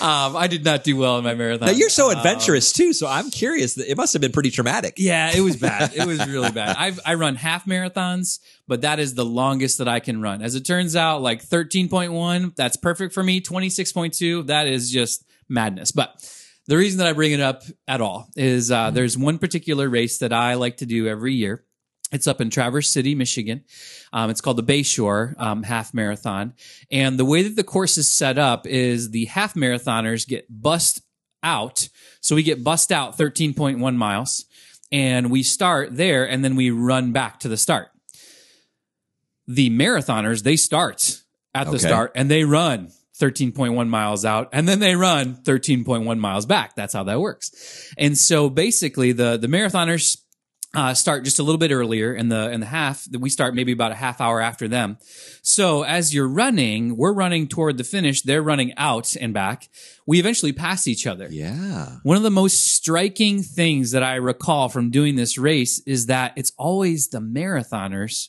um, 0.00 0.36
I 0.36 0.46
did 0.48 0.64
not 0.64 0.84
do 0.84 0.96
well 0.96 1.18
in 1.18 1.24
my 1.24 1.34
marathon. 1.34 1.66
Now 1.66 1.72
you're 1.72 1.88
so 1.88 2.10
Um, 2.10 2.16
adventurous 2.16 2.72
too, 2.72 2.92
so 2.92 3.06
I'm 3.06 3.30
curious. 3.30 3.74
That 3.74 3.90
it 3.90 3.96
must 3.96 4.12
have 4.12 4.22
been 4.22 4.32
pretty 4.32 4.50
traumatic. 4.50 4.94
yeah, 4.96 5.30
it 5.36 5.40
was 5.40 5.56
bad. 5.68 5.92
It 5.94 6.06
was 6.06 6.26
really 6.26 6.50
bad. 6.50 6.76
I've 6.78 7.00
I 7.04 7.14
run 7.14 7.34
half 7.34 7.64
marathons, 7.66 8.38
but 8.66 8.82
that 8.82 8.98
is 8.98 9.14
the 9.14 9.24
longest 9.24 9.78
that 9.78 9.88
I 9.88 10.00
can 10.00 10.20
run. 10.20 10.42
As 10.42 10.54
it 10.54 10.64
turns 10.64 10.96
out, 10.96 11.22
like 11.22 11.42
13.1, 11.44 12.54
that's 12.56 12.76
perfect 12.76 13.14
for 13.14 13.22
me. 13.22 13.40
26.2, 13.40 14.46
that 14.48 14.66
is 14.66 14.90
just 14.90 15.24
madness. 15.48 15.92
But 15.92 16.14
the 16.66 16.76
reason 16.76 16.98
that 16.98 17.06
I 17.06 17.12
bring 17.12 17.32
it 17.32 17.40
up 17.40 17.62
at 17.86 18.00
all 18.00 18.28
is 18.36 18.70
uh, 18.70 18.90
there's 18.90 19.16
one 19.16 19.38
particular 19.38 19.88
race 19.88 20.18
that 20.18 20.32
I 20.32 20.54
like 20.54 20.78
to 20.78 20.86
do 20.86 21.06
every 21.08 21.34
year. 21.34 21.64
It's 22.10 22.26
up 22.26 22.40
in 22.40 22.48
Traverse 22.50 22.88
City, 22.88 23.14
Michigan. 23.14 23.64
Um, 24.12 24.30
it's 24.30 24.40
called 24.40 24.56
the 24.56 24.62
Bayshore 24.62 25.38
um, 25.38 25.62
Half 25.62 25.92
Marathon. 25.92 26.54
And 26.90 27.18
the 27.18 27.24
way 27.24 27.42
that 27.42 27.56
the 27.56 27.64
course 27.64 27.98
is 27.98 28.10
set 28.10 28.38
up 28.38 28.66
is 28.66 29.10
the 29.10 29.26
half 29.26 29.54
marathoners 29.54 30.26
get 30.26 30.46
bussed 30.48 31.02
out. 31.42 31.88
So 32.20 32.34
we 32.34 32.42
get 32.42 32.64
bussed 32.64 32.90
out 32.90 33.16
13.1 33.18 33.96
miles 33.96 34.46
and 34.90 35.30
we 35.30 35.42
start 35.42 35.96
there 35.96 36.28
and 36.28 36.42
then 36.44 36.56
we 36.56 36.70
run 36.70 37.12
back 37.12 37.40
to 37.40 37.48
the 37.48 37.56
start. 37.58 37.88
The 39.46 39.70
marathoners, 39.70 40.42
they 40.42 40.56
start 40.56 41.22
at 41.54 41.64
the 41.64 41.76
Okay. 41.76 41.86
start 41.86 42.12
and 42.14 42.30
they 42.30 42.44
run 42.44 42.90
13.1 43.20 43.88
miles 43.88 44.24
out 44.24 44.48
and 44.52 44.68
then 44.68 44.78
they 44.78 44.94
run 44.94 45.36
13.1 45.42 46.18
miles 46.18 46.46
back. 46.46 46.74
That's 46.74 46.94
how 46.94 47.04
that 47.04 47.20
works. 47.20 47.92
And 47.98 48.16
so 48.16 48.48
basically 48.48 49.12
the, 49.12 49.36
the 49.36 49.48
marathoners 49.48 50.18
uh, 50.74 50.92
start 50.92 51.24
just 51.24 51.38
a 51.38 51.42
little 51.42 51.58
bit 51.58 51.70
earlier 51.70 52.12
in 52.14 52.28
the 52.28 52.50
in 52.50 52.60
the 52.60 52.66
half 52.66 53.04
that 53.10 53.20
we 53.20 53.30
start 53.30 53.54
maybe 53.54 53.72
about 53.72 53.90
a 53.90 53.94
half 53.94 54.20
hour 54.20 54.38
after 54.40 54.68
them 54.68 54.98
so 55.40 55.82
as 55.82 56.12
you're 56.12 56.28
running 56.28 56.94
we're 56.96 57.12
running 57.14 57.48
toward 57.48 57.78
the 57.78 57.84
finish 57.84 58.20
they're 58.20 58.42
running 58.42 58.74
out 58.76 59.16
and 59.16 59.32
back 59.32 59.70
we 60.06 60.18
eventually 60.20 60.52
pass 60.52 60.86
each 60.86 61.06
other 61.06 61.26
Yeah. 61.30 61.96
one 62.02 62.18
of 62.18 62.22
the 62.22 62.30
most 62.30 62.74
striking 62.74 63.42
things 63.42 63.92
that 63.92 64.02
I 64.02 64.16
recall 64.16 64.68
from 64.68 64.90
doing 64.90 65.16
this 65.16 65.38
race 65.38 65.80
is 65.86 66.06
that 66.06 66.34
it's 66.36 66.52
always 66.58 67.08
the 67.08 67.20
marathoners 67.20 68.28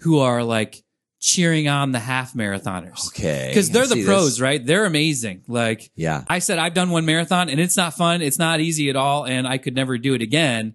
who 0.00 0.18
are 0.18 0.42
like 0.44 0.84
cheering 1.18 1.66
on 1.68 1.92
the 1.92 1.98
half 1.98 2.34
marathoners. 2.34 3.08
Okay. 3.08 3.46
Because 3.48 3.70
they're 3.70 3.84
I 3.84 3.86
the 3.86 4.04
pros, 4.04 4.34
this. 4.34 4.40
right? 4.40 4.64
They're 4.64 4.84
amazing. 4.84 5.42
Like, 5.48 5.90
Yeah. 5.96 6.22
I 6.28 6.38
said 6.40 6.58
I've 6.58 6.74
done 6.74 6.90
one 6.90 7.06
marathon 7.06 7.48
and 7.48 7.58
it's 7.58 7.76
not 7.76 7.94
fun. 7.94 8.20
It's 8.20 8.38
not 8.38 8.60
easy 8.60 8.90
at 8.90 8.96
all. 8.96 9.24
And 9.24 9.48
I 9.48 9.56
could 9.56 9.74
never 9.74 9.96
do 9.96 10.12
it 10.14 10.20
again. 10.20 10.74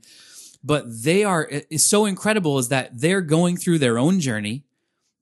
But 0.63 0.85
they 1.03 1.23
are, 1.23 1.47
it's 1.49 1.85
so 1.85 2.05
incredible 2.05 2.59
is 2.59 2.69
that 2.69 2.99
they're 2.99 3.21
going 3.21 3.57
through 3.57 3.79
their 3.79 3.97
own 3.97 4.19
journey. 4.19 4.63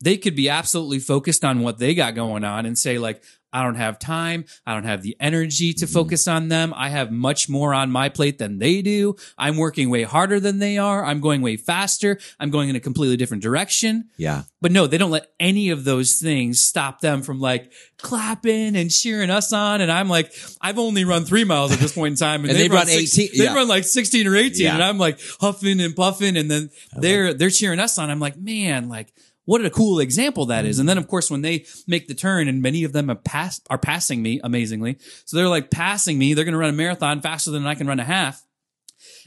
They 0.01 0.17
could 0.17 0.35
be 0.35 0.49
absolutely 0.49 0.99
focused 0.99 1.43
on 1.45 1.61
what 1.61 1.77
they 1.77 1.93
got 1.95 2.15
going 2.15 2.43
on 2.43 2.65
and 2.65 2.77
say, 2.77 2.97
like, 2.97 3.23
I 3.51 3.63
don't 3.63 3.75
have 3.75 3.97
time. 3.99 4.45
I 4.65 4.73
don't 4.73 4.83
have 4.83 5.01
the 5.01 5.15
energy 5.19 5.73
to 5.73 5.87
focus 5.87 6.27
on 6.27 6.49
them. 6.49 6.73
I 6.75 6.89
have 6.89 7.11
much 7.11 7.49
more 7.49 7.73
on 7.73 7.91
my 7.91 8.09
plate 8.09 8.37
than 8.37 8.59
they 8.59 8.81
do. 8.81 9.15
I'm 9.37 9.57
working 9.57 9.89
way 9.89 10.03
harder 10.03 10.39
than 10.39 10.59
they 10.59 10.77
are. 10.77 11.03
I'm 11.03 11.19
going 11.19 11.41
way 11.41 11.57
faster. 11.57 12.19
I'm 12.39 12.51
going 12.51 12.69
in 12.69 12.75
a 12.75 12.79
completely 12.79 13.17
different 13.17 13.41
direction. 13.41 14.09
Yeah. 14.17 14.43
But 14.61 14.71
no, 14.71 14.87
they 14.87 14.97
don't 14.97 15.11
let 15.11 15.31
any 15.39 15.69
of 15.69 15.83
those 15.83 16.19
things 16.19 16.59
stop 16.59 17.01
them 17.01 17.21
from 17.21 17.39
like 17.39 17.71
clapping 17.97 18.75
and 18.75 18.91
cheering 18.91 19.29
us 19.29 19.51
on. 19.53 19.81
And 19.81 19.91
I'm 19.91 20.09
like, 20.09 20.31
I've 20.61 20.77
only 20.77 21.05
run 21.05 21.25
three 21.25 21.43
miles 21.43 21.71
at 21.71 21.79
this 21.79 21.93
point 21.93 22.13
in 22.13 22.17
time. 22.17 22.45
And 22.45 22.53
they've 22.53 22.71
run 22.71 22.89
18, 22.89 23.29
They 23.35 23.43
yeah. 23.45 23.53
run 23.53 23.67
like 23.67 23.83
16 23.83 24.27
or 24.27 24.35
18. 24.35 24.61
Yeah. 24.65 24.73
And 24.75 24.83
I'm 24.83 24.97
like 24.97 25.19
huffing 25.39 25.79
and 25.79 25.95
puffing. 25.95 26.37
And 26.37 26.51
then 26.51 26.69
they're, 26.95 27.33
they're 27.33 27.49
cheering 27.49 27.79
us 27.79 27.97
on. 27.97 28.09
I'm 28.11 28.19
like, 28.19 28.37
man, 28.37 28.89
like, 28.89 29.13
what 29.49 29.65
a 29.65 29.71
cool 29.71 29.99
example 29.99 30.45
that 30.45 30.63
is. 30.63 30.77
And 30.77 30.87
then 30.87 30.99
of 30.99 31.07
course, 31.07 31.31
when 31.31 31.41
they 31.41 31.65
make 31.87 32.07
the 32.07 32.13
turn 32.13 32.47
and 32.47 32.61
many 32.61 32.83
of 32.83 32.93
them 32.93 33.07
have 33.07 33.23
passed, 33.23 33.65
are 33.71 33.79
passing 33.79 34.21
me 34.21 34.39
amazingly. 34.43 34.99
So 35.25 35.37
they're 35.37 35.47
like 35.47 35.71
passing 35.71 36.19
me. 36.19 36.35
They're 36.35 36.45
going 36.45 36.53
to 36.53 36.59
run 36.59 36.69
a 36.69 36.73
marathon 36.73 37.19
faster 37.19 37.49
than 37.49 37.65
I 37.65 37.73
can 37.73 37.87
run 37.87 37.99
a 37.99 38.03
half 38.03 38.45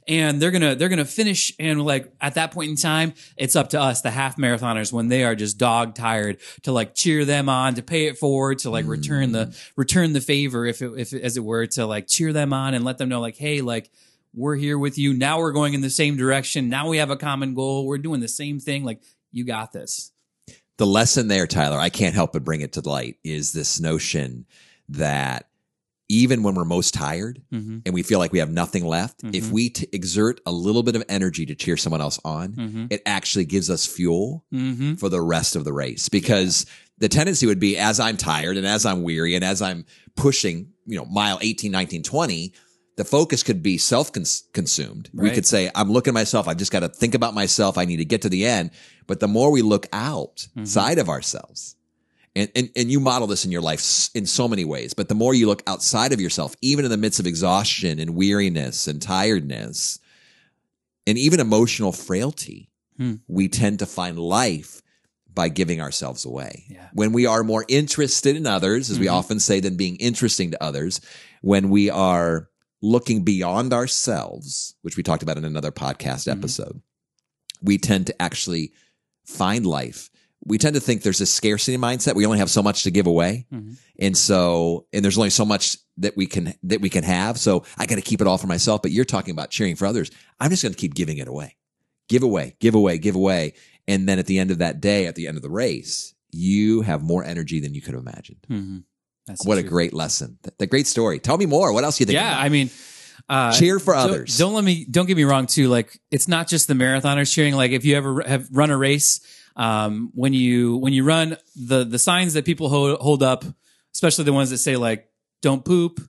and 0.07 0.43
they're 0.43 0.50
gonna 0.50 0.75
they're 0.75 0.88
gonna 0.88 1.05
finish 1.05 1.52
and 1.61 1.81
like 1.81 2.12
at 2.21 2.35
that 2.35 2.50
point 2.50 2.71
in 2.71 2.76
time 2.76 3.14
it's 3.37 3.55
up 3.55 3.71
to 3.71 3.81
us 3.81 4.00
the 4.00 4.11
half 4.11 4.37
marathoners 4.37 4.93
when 4.93 5.07
they 5.09 5.23
are 5.23 5.37
just 5.37 5.59
dog 5.59 5.95
tired 5.95 6.38
to 6.62 6.73
like 6.73 6.95
cheer 6.95 7.25
them 7.25 7.49
on 7.49 7.75
to 7.75 7.83
pay 7.83 8.07
it 8.07 8.19
forward 8.19 8.59
to 8.59 8.69
like 8.69 8.85
return 8.87 9.31
the 9.31 9.47
mm. 9.47 9.71
return 9.76 10.12
the 10.12 10.21
favor 10.21 10.67
if 10.67 10.83
it, 10.83 10.93
if 10.99 11.12
as 11.14 11.37
it 11.37 11.45
were 11.45 11.67
to 11.67 11.87
like 11.87 12.09
cheer 12.09 12.33
them 12.33 12.52
on 12.52 12.75
and 12.75 12.85
let 12.85 12.99
them 12.99 13.09
know 13.09 13.21
like 13.21 13.37
hey 13.37 13.61
like 13.61 13.91
we're 14.35 14.57
here 14.57 14.76
with 14.76 14.99
you 14.99 15.14
now 15.14 15.38
we're 15.38 15.52
going 15.52 15.73
in 15.73 15.83
the 15.83 15.91
same 15.91 16.17
direction 16.17 16.69
now 16.69 16.88
we 16.88 16.99
have 16.99 17.11
a 17.11 17.17
common 17.17 17.55
goal 17.55 17.87
we're 17.87 17.97
doing 17.97 18.21
the 18.21 18.29
same 18.29 18.59
thing 18.59 18.85
like 18.85 19.00
you 19.33 19.45
got 19.45 19.73
this 19.73 20.12
the 20.79 20.87
lesson 20.87 21.29
there, 21.29 21.47
Tyler, 21.47 21.79
I 21.79 21.91
can't 21.91 22.15
help 22.15 22.33
but 22.33 22.45
bring 22.45 22.61
it 22.62 22.73
to 22.73 22.81
light, 22.89 23.17
is 23.23 23.53
this 23.53 23.79
notion 23.79 24.47
that 24.89 25.47
even 26.09 26.43
when 26.43 26.55
we're 26.55 26.65
most 26.65 26.93
tired 26.93 27.41
mm-hmm. 27.53 27.79
and 27.87 27.95
we 27.95 28.03
feel 28.03 28.19
like 28.19 28.33
we 28.33 28.39
have 28.41 28.51
nothing 28.51 28.85
left, 28.85 29.23
if 29.33 29.45
Mhm. 29.47 29.51
we 29.51 29.71
t- 29.71 29.87
exert 29.93 30.41
a 30.45 30.51
little 30.51 30.83
bit 30.83 30.97
of 30.97 31.05
energy 31.09 31.47
to 31.47 31.55
cheer 31.55 31.77
someone 31.77 32.01
else 32.01 32.19
on, 32.25 32.53
Mm-hmm. 32.55 32.87
it 32.91 33.01
actually 33.07 33.45
gives 33.45 33.71
us 33.71 33.87
fuel 33.87 34.45
Mm-hmm. 34.53 34.95
for 34.95 35.09
the 35.09 35.21
rest 35.21 35.57
of 35.57 35.65
the 35.65 35.73
race 35.73 36.09
because 36.09 36.67
the 36.99 37.09
tendency 37.09 37.47
would 37.47 37.61
be 37.61 37.79
as 37.79 38.01
I'm 38.01 38.17
tired 38.17 38.57
and 38.57 38.67
as 38.67 38.85
I'm 38.85 39.03
weary 39.03 39.35
and 39.35 39.45
as 39.45 39.62
I'm 39.62 39.85
pushing, 40.17 40.73
you 40.87 40.99
know, 40.99 41.05
mile 41.05 41.39
18, 41.41 41.71
19, 41.71 42.03
20, 42.03 42.53
the 42.96 43.04
focus 43.04 43.42
could 43.42 43.62
be 43.62 43.78
self 43.78 44.12
consumed. 44.12 45.08
We 45.14 45.30
could 45.30 45.46
say, 45.46 45.70
I'm 45.75 45.90
looking 45.90 46.11
at 46.12 46.14
myself. 46.14 46.46
I've 46.49 46.58
just 46.58 46.72
got 46.72 46.80
to 46.80 46.88
think 46.88 47.14
about 47.14 47.34
myself. 47.34 47.78
I 47.78 47.84
need 47.87 47.96
to 47.99 48.04
get 48.04 48.22
to 48.22 48.28
the 48.28 48.44
end. 48.46 48.70
But 49.06 49.20
the 49.20 49.28
more 49.28 49.50
we 49.50 49.62
look 49.62 49.87
outside 49.92 50.99
of 50.99 51.08
ourselves, 51.08 51.76
and, 52.37 52.50
and, 52.54 52.70
and 52.76 52.90
you 52.90 53.00
model 53.00 53.26
this 53.26 53.44
in 53.44 53.52
your 53.52 53.61
life 53.61 54.08
in 54.14 54.25
so 54.26 54.49
many 54.49 54.64
ways, 54.64 54.94
but 54.94 55.08
the 55.08 55.14
more 55.14 55.34
you 55.34 55.46
look 55.46 55.62
outside 55.66 56.12
of 56.12 56.20
yourself, 56.20 56.54
even 56.62 56.84
in 56.84 56.90
the 56.90 56.96
midst 56.96 57.20
of 57.20 57.26
exhaustion 57.26 57.99
and 57.99 58.14
weariness 58.14 58.87
and 58.87 59.02
tiredness, 59.02 59.99
and 61.06 61.18
even 61.18 61.40
emotional 61.40 61.92
frailty, 61.92 62.68
Hmm. 62.99 63.14
we 63.26 63.49
tend 63.49 63.78
to 63.78 63.87
find 63.87 64.18
life 64.18 64.82
by 65.34 65.49
giving 65.49 65.80
ourselves 65.80 66.26
away. 66.26 66.66
Yeah. 66.68 66.88
When 66.92 67.12
we 67.12 67.25
are 67.25 67.42
more 67.42 67.64
interested 67.68 68.37
in 68.37 68.46
others, 68.46 68.90
as 68.90 68.99
we 68.99 69.06
Mhm. 69.06 69.12
often 69.12 69.40
say, 69.40 69.61
than 69.61 69.76
being 69.76 69.96
interesting 69.96 70.50
to 70.50 70.62
others, 70.62 71.00
when 71.40 71.70
we 71.70 71.88
are 71.88 72.50
looking 72.83 73.23
beyond 73.23 73.73
ourselves, 73.73 74.75
which 74.83 74.97
we 74.97 75.03
talked 75.03 75.23
about 75.23 75.39
in 75.39 75.45
another 75.45 75.71
podcast 75.71 76.27
Mhm. 76.27 76.33
episode, 76.33 76.83
we 77.62 77.79
tend 77.79 78.07
to 78.09 78.23
actually 78.23 78.73
find 79.25 79.65
life. 79.65 80.11
We 80.45 80.59
tend 80.59 80.75
to 80.75 80.81
think 80.81 81.03
there's 81.03 81.21
a 81.21 81.27
scarcity 81.27 81.77
mindset. 81.79 82.17
We 82.17 82.27
only 82.27 82.39
have 82.39 82.51
so 82.51 82.62
much 82.62 82.83
to 82.83 82.91
give 82.91 83.07
away. 83.07 83.47
Mhm. 83.53 83.77
And 84.01 84.17
so, 84.19 84.87
and 84.93 85.05
there's 85.05 85.17
only 85.17 85.31
so 85.31 85.45
much 85.45 85.77
that 85.99 86.17
we 86.17 86.27
can, 86.27 86.55
that 86.65 86.81
we 86.81 86.89
can 86.91 87.05
have. 87.05 87.39
So 87.39 87.65
I 87.79 87.87
got 87.87 87.95
to 87.95 88.01
keep 88.03 88.21
it 88.21 88.27
all 88.27 88.39
for 88.39 88.49
myself. 88.49 88.83
But 88.83 88.91
you're 88.91 89.05
talking 89.05 89.31
about 89.31 89.51
cheering 89.51 89.77
for 89.77 89.87
others. 89.87 90.11
I'm 90.41 90.51
just 90.51 90.62
going 90.65 90.73
to 90.75 90.79
keep 90.79 90.95
giving 90.95 91.19
it 91.19 91.29
away. 91.29 91.57
Give 92.09 92.25
away, 92.25 92.57
give 92.59 92.75
away, 92.75 92.99
give 92.99 93.15
away. 93.15 93.55
And 93.87 94.09
then 94.09 94.19
at 94.19 94.27
the 94.27 94.41
end 94.41 94.51
of 94.51 94.59
that 94.59 94.81
day, 94.81 95.07
at 95.07 95.15
the 95.15 95.29
end 95.29 95.37
of 95.37 95.43
the 95.45 95.51
race, 95.51 96.15
you 96.33 96.81
have 96.83 97.03
more 97.03 97.23
energy 97.23 97.61
than 97.61 97.75
you 97.75 97.81
could 97.81 97.95
have 97.95 98.03
imagined. 98.03 98.45
Mm-hmm. 98.51 98.79
That's 99.26 99.45
What 99.47 99.59
a 99.59 99.62
great 99.62 99.93
lesson. 99.93 100.38
The 100.59 100.67
great 100.67 100.87
story. 100.87 101.19
Tell 101.21 101.37
me 101.38 101.47
more. 101.47 101.73
What 101.73 101.85
else 101.85 101.99
do 101.99 102.02
you 102.02 102.07
think? 102.07 102.14
yeah 102.17 102.33
about? 102.33 102.45
i 102.45 102.49
mean 102.49 102.71
uh 103.29 103.52
cheer 103.52 103.79
for 103.79 103.95
don't- 103.95 104.11
others. 104.11 104.37
Don't, 104.37 104.52
let 104.55 104.64
me 104.64 104.85
don't 104.91 105.07
get 105.07 105.17
me 105.17 105.25
wrong 105.25 105.47
too. 105.47 105.69
Like 105.69 105.99
it's 106.11 106.26
not 106.29 106.49
just 106.49 106.67
the 106.69 106.75
marathoners 106.75 107.33
cheering. 107.33 107.55
Like 107.55 107.71
if 107.71 107.85
you 107.85 107.97
ever 107.97 108.23
have 108.26 108.49
run 108.50 108.71
a 108.71 108.76
race, 108.76 109.21
um, 109.55 110.11
when 110.14 110.33
you 110.33 110.76
when 110.79 110.93
you 110.93 111.05
run 111.05 111.37
the 111.55 111.85
the 111.85 111.99
signs 111.99 112.35
that 112.35 112.45
people 112.45 112.69
hold, 112.69 112.99
hold 113.00 113.23
up, 113.23 113.45
especially 113.95 114.25
the 114.25 114.33
ones 114.33 114.50
that 114.50 114.59
say 114.59 114.76
like 114.76 115.09
"Don't 115.41 115.64
poop," 115.64 116.00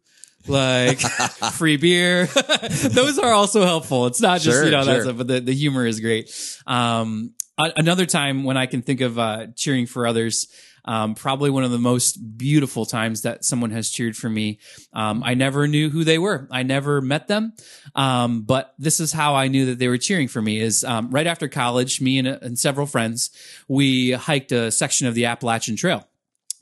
like 0.48 1.00
free 1.54 1.78
beer. 1.78 2.26
Those 2.90 3.20
are 3.20 3.32
also 3.32 3.64
helpful. 3.64 4.08
It's 4.08 4.22
not 4.22 4.42
just 4.42 4.58
Sure, 4.58 4.66
you 4.66 4.72
know 4.72 4.84
that 4.86 5.04
stuff, 5.04 5.18
but 5.18 5.28
the 5.28 5.40
the 5.40 5.54
humor 5.54 5.86
is 5.86 6.00
great. 6.00 6.32
Um, 6.66 7.34
another 7.58 8.06
time 8.08 8.44
when 8.44 8.58
I 8.58 8.66
can 8.66 8.82
think 8.82 9.02
of 9.02 9.20
uh, 9.20 9.48
cheering 9.56 9.86
for 9.86 10.08
others. 10.08 10.48
Um, 10.86 11.16
probably 11.16 11.50
one 11.50 11.64
of 11.64 11.72
the 11.72 11.80
most 11.80 12.38
beautiful 12.38 12.86
times 12.86 13.22
that 13.22 13.46
someone 13.46 13.72
has 13.72 13.90
cheered 13.90 14.18
for 14.18 14.30
me. 14.30 14.60
Um, 14.92 15.24
I 15.24 15.34
never 15.34 15.68
knew 15.68 15.90
who 15.90 16.04
they 16.04 16.18
were. 16.18 16.48
I 16.52 16.64
never 16.64 17.00
met 17.00 17.28
them. 17.28 17.54
Um, 17.96 18.42
but 18.42 18.74
this 18.78 19.00
is 19.00 19.14
how 19.14 19.36
I 19.36 19.48
knew 19.48 19.68
that 19.68 19.80
they 19.80 19.88
were 19.88 19.98
cheering 19.98 20.28
for 20.28 20.42
me 20.42 20.60
is, 20.60 20.84
um, 20.84 21.10
right 21.10 21.26
after 21.26 21.48
college, 21.48 22.02
me 22.02 22.20
and, 22.20 22.28
and 22.28 22.60
several 22.60 22.86
friends, 22.86 23.30
we 23.68 24.12
hiked 24.12 24.52
a 24.52 24.72
section 24.72 25.08
of 25.08 25.16
the 25.16 25.26
Appalachian 25.26 25.78
Trail. 25.78 26.06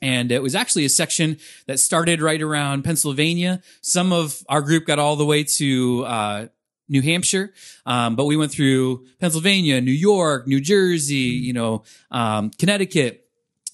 And 0.00 0.30
it 0.30 0.42
was 0.42 0.54
actually 0.54 0.84
a 0.84 0.88
section 0.88 1.38
that 1.66 1.80
started 1.80 2.20
right 2.20 2.42
around 2.42 2.84
Pennsylvania. 2.84 3.60
Some 3.80 4.12
of 4.12 4.42
our 4.48 4.62
group 4.62 4.86
got 4.86 4.98
all 4.98 5.16
the 5.16 5.26
way 5.26 5.44
to, 5.44 6.04
uh, 6.04 6.46
New 6.88 7.00
Hampshire, 7.00 7.54
um, 7.86 8.16
but 8.16 8.26
we 8.26 8.36
went 8.36 8.52
through 8.52 9.06
Pennsylvania, 9.18 9.80
New 9.80 9.92
York, 9.92 10.46
New 10.46 10.60
Jersey, 10.60 11.14
you 11.14 11.54
know, 11.54 11.84
um, 12.10 12.50
Connecticut, 12.58 13.21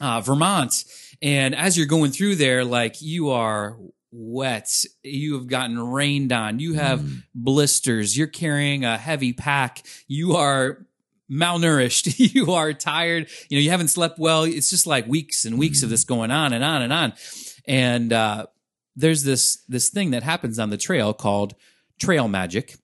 uh, 0.01 0.21
Vermont. 0.21 0.85
And 1.23 1.55
as 1.55 1.77
you're 1.77 1.87
going 1.87 2.11
through 2.13 2.37
there, 2.37 2.65
like 2.65 3.03
you 3.03 3.31
are 3.31 3.77
wet, 4.11 4.85
you 5.03 5.35
have 5.35 5.47
gotten 5.49 5.79
rained 5.79 6.33
on, 6.33 6.59
you 6.61 6.75
have 6.75 7.01
Mm. 7.01 7.23
blisters, 7.35 8.17
you're 8.17 8.27
carrying 8.27 8.85
a 8.85 8.97
heavy 8.97 9.33
pack, 9.33 9.85
you 10.07 10.37
are 10.37 10.87
malnourished, 11.31 12.15
you 12.35 12.53
are 12.53 12.73
tired, 12.73 13.29
you 13.49 13.59
know, 13.59 13.63
you 13.63 13.71
haven't 13.71 13.89
slept 13.89 14.19
well. 14.19 14.45
It's 14.45 14.71
just 14.71 14.87
like 14.87 15.07
weeks 15.07 15.45
and 15.45 15.59
weeks 15.59 15.83
of 15.83 15.91
this 15.91 16.05
going 16.05 16.31
on 16.31 16.53
and 16.53 16.65
on 16.65 16.83
and 16.83 16.93
on. 16.93 17.13
And, 17.67 18.13
uh, 18.13 18.47
there's 18.97 19.23
this, 19.23 19.63
this 19.69 19.91
thing 19.91 20.11
that 20.13 20.23
happens 20.25 20.59
on 20.59 20.71
the 20.71 20.77
trail 20.77 21.13
called 21.15 21.55
trail 22.01 22.27
magic. 22.29 22.75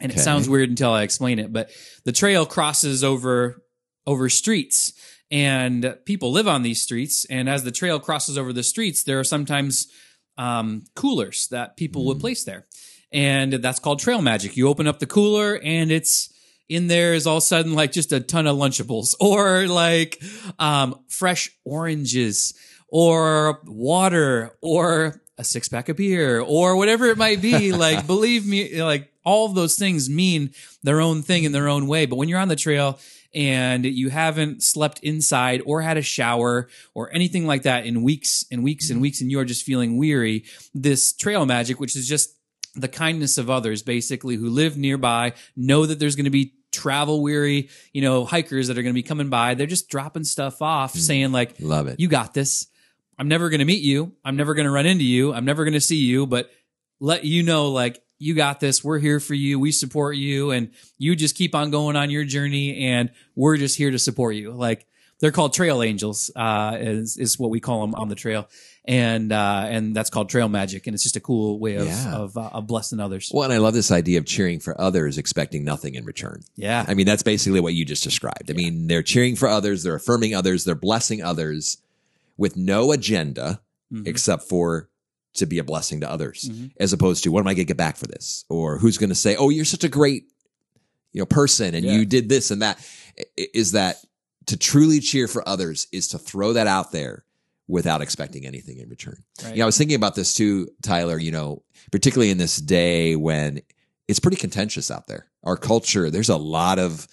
And 0.00 0.10
it 0.12 0.18
sounds 0.18 0.48
weird 0.48 0.70
until 0.70 0.90
I 0.92 1.02
explain 1.02 1.38
it, 1.38 1.52
but 1.52 1.70
the 2.04 2.12
trail 2.12 2.46
crosses 2.46 3.04
over, 3.04 3.62
over 4.06 4.28
streets 4.30 4.92
and 5.30 5.96
people 6.04 6.32
live 6.32 6.48
on 6.48 6.62
these 6.62 6.82
streets. 6.82 7.24
And 7.26 7.48
as 7.48 7.64
the 7.64 7.72
trail 7.72 7.98
crosses 7.98 8.38
over 8.38 8.52
the 8.52 8.62
streets, 8.62 9.02
there 9.02 9.18
are 9.18 9.24
sometimes 9.24 9.88
um, 10.36 10.84
coolers 10.94 11.48
that 11.48 11.76
people 11.76 12.04
would 12.06 12.20
place 12.20 12.44
there. 12.44 12.66
And 13.12 13.52
that's 13.54 13.78
called 13.78 14.00
trail 14.00 14.20
magic. 14.20 14.56
You 14.56 14.68
open 14.68 14.86
up 14.86 14.98
the 14.98 15.06
cooler 15.06 15.60
and 15.62 15.90
it's 15.90 16.32
in 16.68 16.88
there 16.88 17.14
is 17.14 17.26
all 17.26 17.36
of 17.36 17.42
a 17.42 17.46
sudden 17.46 17.74
like 17.74 17.92
just 17.92 18.12
a 18.12 18.20
ton 18.20 18.46
of 18.46 18.56
Lunchables 18.56 19.14
or 19.20 19.66
like 19.66 20.22
um, 20.58 20.98
fresh 21.08 21.50
oranges 21.64 22.54
or 22.88 23.60
water 23.64 24.56
or 24.60 25.20
a 25.36 25.44
six 25.44 25.68
pack 25.68 25.88
of 25.88 25.96
beer 25.96 26.40
or 26.40 26.76
whatever 26.76 27.06
it 27.06 27.18
might 27.18 27.40
be. 27.40 27.72
like, 27.86 28.06
believe 28.06 28.46
me, 28.46 28.82
like 28.82 29.12
all 29.24 29.46
of 29.46 29.54
those 29.54 29.76
things 29.76 30.08
mean 30.08 30.52
their 30.82 31.00
own 31.00 31.22
thing 31.22 31.44
in 31.44 31.52
their 31.52 31.68
own 31.68 31.86
way. 31.86 32.06
But 32.06 32.16
when 32.16 32.28
you're 32.28 32.38
on 32.38 32.48
the 32.48 32.56
trail 32.56 32.98
and 33.34 33.84
you 33.84 34.10
haven't 34.10 34.62
slept 34.62 35.00
inside 35.00 35.62
or 35.66 35.82
had 35.82 35.96
a 35.96 36.02
shower 36.02 36.68
or 36.94 37.12
anything 37.12 37.46
like 37.46 37.62
that 37.62 37.86
in 37.86 38.02
weeks 38.02 38.44
and 38.50 38.62
weeks 38.62 38.90
and 38.90 38.96
mm-hmm. 38.96 39.02
weeks, 39.02 39.20
and 39.20 39.30
you 39.30 39.38
are 39.40 39.44
just 39.44 39.64
feeling 39.64 39.98
weary, 39.98 40.44
this 40.74 41.12
trail 41.12 41.46
magic, 41.46 41.80
which 41.80 41.96
is 41.96 42.08
just 42.08 42.36
the 42.74 42.88
kindness 42.88 43.38
of 43.38 43.50
others, 43.50 43.82
basically, 43.82 44.36
who 44.36 44.48
live 44.48 44.76
nearby, 44.76 45.32
know 45.56 45.86
that 45.86 45.98
there's 45.98 46.16
going 46.16 46.24
to 46.24 46.30
be 46.30 46.54
travel 46.72 47.22
weary, 47.22 47.68
you 47.92 48.02
know, 48.02 48.24
hikers 48.24 48.68
that 48.68 48.76
are 48.76 48.82
going 48.82 48.92
to 48.92 48.98
be 48.98 49.02
coming 49.02 49.28
by. 49.28 49.54
They're 49.54 49.66
just 49.66 49.88
dropping 49.88 50.24
stuff 50.24 50.60
off, 50.60 50.92
mm-hmm. 50.92 51.00
saying 51.00 51.32
like, 51.32 51.54
Love 51.60 51.86
it. 51.86 52.00
you 52.00 52.08
got 52.08 52.34
this. 52.34 52.66
I'm 53.16 53.28
never 53.28 53.48
going 53.48 53.60
to 53.60 53.64
meet 53.64 53.82
you. 53.82 54.12
I'm 54.24 54.36
never 54.36 54.54
going 54.54 54.64
to 54.64 54.72
run 54.72 54.86
into 54.86 55.04
you. 55.04 55.32
I'm 55.32 55.44
never 55.44 55.64
going 55.64 55.74
to 55.74 55.80
see 55.80 56.04
you, 56.04 56.26
but 56.26 56.50
let 57.00 57.24
you 57.24 57.42
know, 57.44 57.68
like, 57.68 58.02
you 58.18 58.34
got 58.34 58.60
this. 58.60 58.82
We're 58.84 58.98
here 58.98 59.20
for 59.20 59.34
you. 59.34 59.58
We 59.58 59.72
support 59.72 60.16
you 60.16 60.50
and 60.50 60.70
you 60.98 61.16
just 61.16 61.34
keep 61.36 61.54
on 61.54 61.70
going 61.70 61.96
on 61.96 62.10
your 62.10 62.24
journey 62.24 62.86
and 62.86 63.10
we're 63.34 63.56
just 63.56 63.76
here 63.76 63.90
to 63.90 63.98
support 63.98 64.34
you. 64.36 64.52
Like, 64.52 64.86
they're 65.20 65.30
called 65.32 65.54
trail 65.54 65.80
angels. 65.82 66.30
Uh, 66.34 66.76
is 66.80 67.16
is 67.16 67.38
what 67.38 67.48
we 67.50 67.60
call 67.60 67.80
them 67.82 67.94
on 67.94 68.08
the 68.08 68.16
trail, 68.16 68.48
and 68.84 69.32
uh, 69.32 69.64
and 69.68 69.94
that's 69.94 70.10
called 70.10 70.28
trail 70.28 70.48
magic, 70.48 70.86
and 70.86 70.92
it's 70.94 71.04
just 71.04 71.16
a 71.16 71.20
cool 71.20 71.58
way 71.60 71.76
of 71.76 71.86
Yeah. 71.86 72.14
of, 72.16 72.36
uh, 72.36 72.50
of 72.52 72.66
blessing 72.66 72.98
others. 73.00 73.30
Well, 73.32 73.44
and 73.44 73.52
I 73.52 73.58
love 73.58 73.74
this 73.74 73.92
idea 73.92 74.18
of 74.18 74.26
cheering 74.26 74.58
for 74.58 74.78
others, 74.78 75.16
expecting 75.16 75.64
nothing 75.64 75.94
in 75.94 76.04
return. 76.04 76.42
Yeah, 76.56 76.84
I 76.88 76.94
mean, 76.94 77.06
that's 77.06 77.22
basically 77.22 77.60
what 77.60 77.74
you 77.74 77.84
just 77.84 78.02
described. 78.02 78.50
I 78.50 78.54
mean, 78.54 78.88
they're 78.88 79.04
cheering 79.04 79.36
for 79.36 79.48
others, 79.48 79.84
they're 79.84 79.94
affirming 79.94 80.34
others, 80.34 80.64
they're 80.64 80.74
blessing 80.74 81.22
others 81.22 81.78
with 82.36 82.56
no 82.56 82.90
agenda 82.90 83.60
Mhm. 83.92 84.06
except 84.08 84.42
for 84.48 84.90
to 85.34 85.46
be 85.46 85.58
a 85.58 85.64
blessing 85.64 86.00
to 86.00 86.10
others, 86.10 86.48
Mhm. 86.50 86.70
as 86.78 86.92
opposed 86.92 87.24
to 87.24 87.30
what 87.32 87.40
am 87.40 87.46
I 87.48 87.54
going 87.54 87.66
to 87.66 87.70
get 87.70 87.76
back 87.76 87.96
for 87.96 88.06
this? 88.06 88.44
Or 88.48 88.78
who's 88.78 88.98
going 88.98 89.08
to 89.10 89.14
say, 89.16 89.36
oh, 89.36 89.50
you're 89.50 89.64
such 89.64 89.84
a 89.84 89.88
great 89.88 90.24
you 91.12 91.20
know, 91.20 91.26
person 91.26 91.74
and 91.76 91.84
Yeah. 91.84 91.92
you 91.96 92.04
did 92.04 92.28
this 92.28 92.50
and 92.50 92.62
that. 92.62 92.78
Is 93.36 93.70
that 93.72 93.98
to 94.46 94.56
truly 94.56 94.98
cheer 95.00 95.28
for 95.28 95.48
others 95.48 95.86
is 95.92 96.08
to 96.08 96.18
throw 96.18 96.52
that 96.54 96.66
out 96.66 96.90
there 96.90 97.24
without 97.68 98.02
expecting 98.02 98.44
anything 98.44 98.78
in 98.78 98.88
return. 98.88 99.22
Right. 99.42 99.52
You 99.52 99.58
know, 99.58 99.62
I 99.62 99.66
was 99.66 99.78
thinking 99.78 99.94
about 99.94 100.16
this 100.16 100.34
too, 100.34 100.68
Tyler, 100.82 101.16
you 101.18 101.30
know, 101.30 101.62
particularly 101.92 102.30
in 102.30 102.38
this 102.38 102.56
day 102.56 103.14
when 103.16 103.62
it's 104.08 104.18
pretty 104.18 104.36
contentious 104.36 104.90
out 104.90 105.06
there. 105.06 105.26
Our 105.44 105.56
culture, 105.56 106.10
there's 106.10 106.28
a 106.30 106.36
lot 106.36 106.78
of 106.80 107.06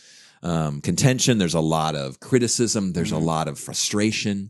um, 0.44 0.82
contention, 0.82 1.38
there's 1.38 1.54
a 1.54 1.60
lot 1.60 1.96
of 1.96 2.20
criticism, 2.20 2.94
there's 2.94 3.12
Mhm. 3.12 3.18
a 3.18 3.20
lot 3.20 3.48
of 3.48 3.60
frustration. 3.60 4.50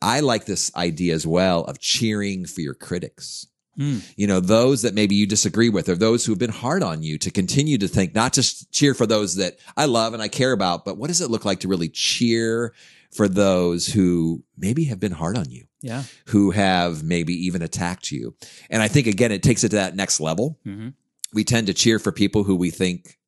I 0.00 0.20
like 0.20 0.46
this 0.46 0.74
idea 0.76 1.14
as 1.14 1.26
well 1.26 1.64
of 1.64 1.78
cheering 1.78 2.46
for 2.46 2.60
your 2.60 2.74
critics. 2.74 3.46
Hmm. 3.76 3.98
You 4.16 4.26
know, 4.26 4.40
those 4.40 4.82
that 4.82 4.94
maybe 4.94 5.14
you 5.14 5.26
disagree 5.26 5.68
with 5.68 5.88
or 5.88 5.94
those 5.94 6.24
who 6.24 6.32
have 6.32 6.38
been 6.38 6.50
hard 6.50 6.82
on 6.82 7.02
you 7.02 7.16
to 7.18 7.30
continue 7.30 7.78
to 7.78 7.88
think, 7.88 8.14
not 8.14 8.32
just 8.32 8.72
cheer 8.72 8.92
for 8.92 9.06
those 9.06 9.36
that 9.36 9.58
I 9.76 9.84
love 9.84 10.14
and 10.14 10.22
I 10.22 10.28
care 10.28 10.52
about, 10.52 10.84
but 10.84 10.96
what 10.96 11.08
does 11.08 11.20
it 11.20 11.30
look 11.30 11.44
like 11.44 11.60
to 11.60 11.68
really 11.68 11.88
cheer 11.88 12.74
for 13.12 13.28
those 13.28 13.86
who 13.86 14.42
maybe 14.56 14.84
have 14.84 15.00
been 15.00 15.12
hard 15.12 15.38
on 15.38 15.50
you? 15.50 15.64
yeah. 15.80 16.02
who 16.26 16.50
have 16.50 17.02
maybe 17.02 17.32
even 17.46 17.62
attacked 17.62 18.10
you. 18.10 18.34
And 18.70 18.82
I 18.82 18.88
think 18.88 19.06
again, 19.06 19.32
it 19.32 19.42
takes 19.42 19.64
it 19.64 19.70
to 19.70 19.76
that 19.76 19.96
next 19.96 20.20
level. 20.20 20.58
hmm 20.64 20.88
We 21.32 21.44
tend 21.44 21.66
to 21.66 21.74
cheer 21.74 21.98
for 21.98 22.12
people 22.12 22.44
who 22.44 22.56
we 22.56 22.70
think 22.70 23.18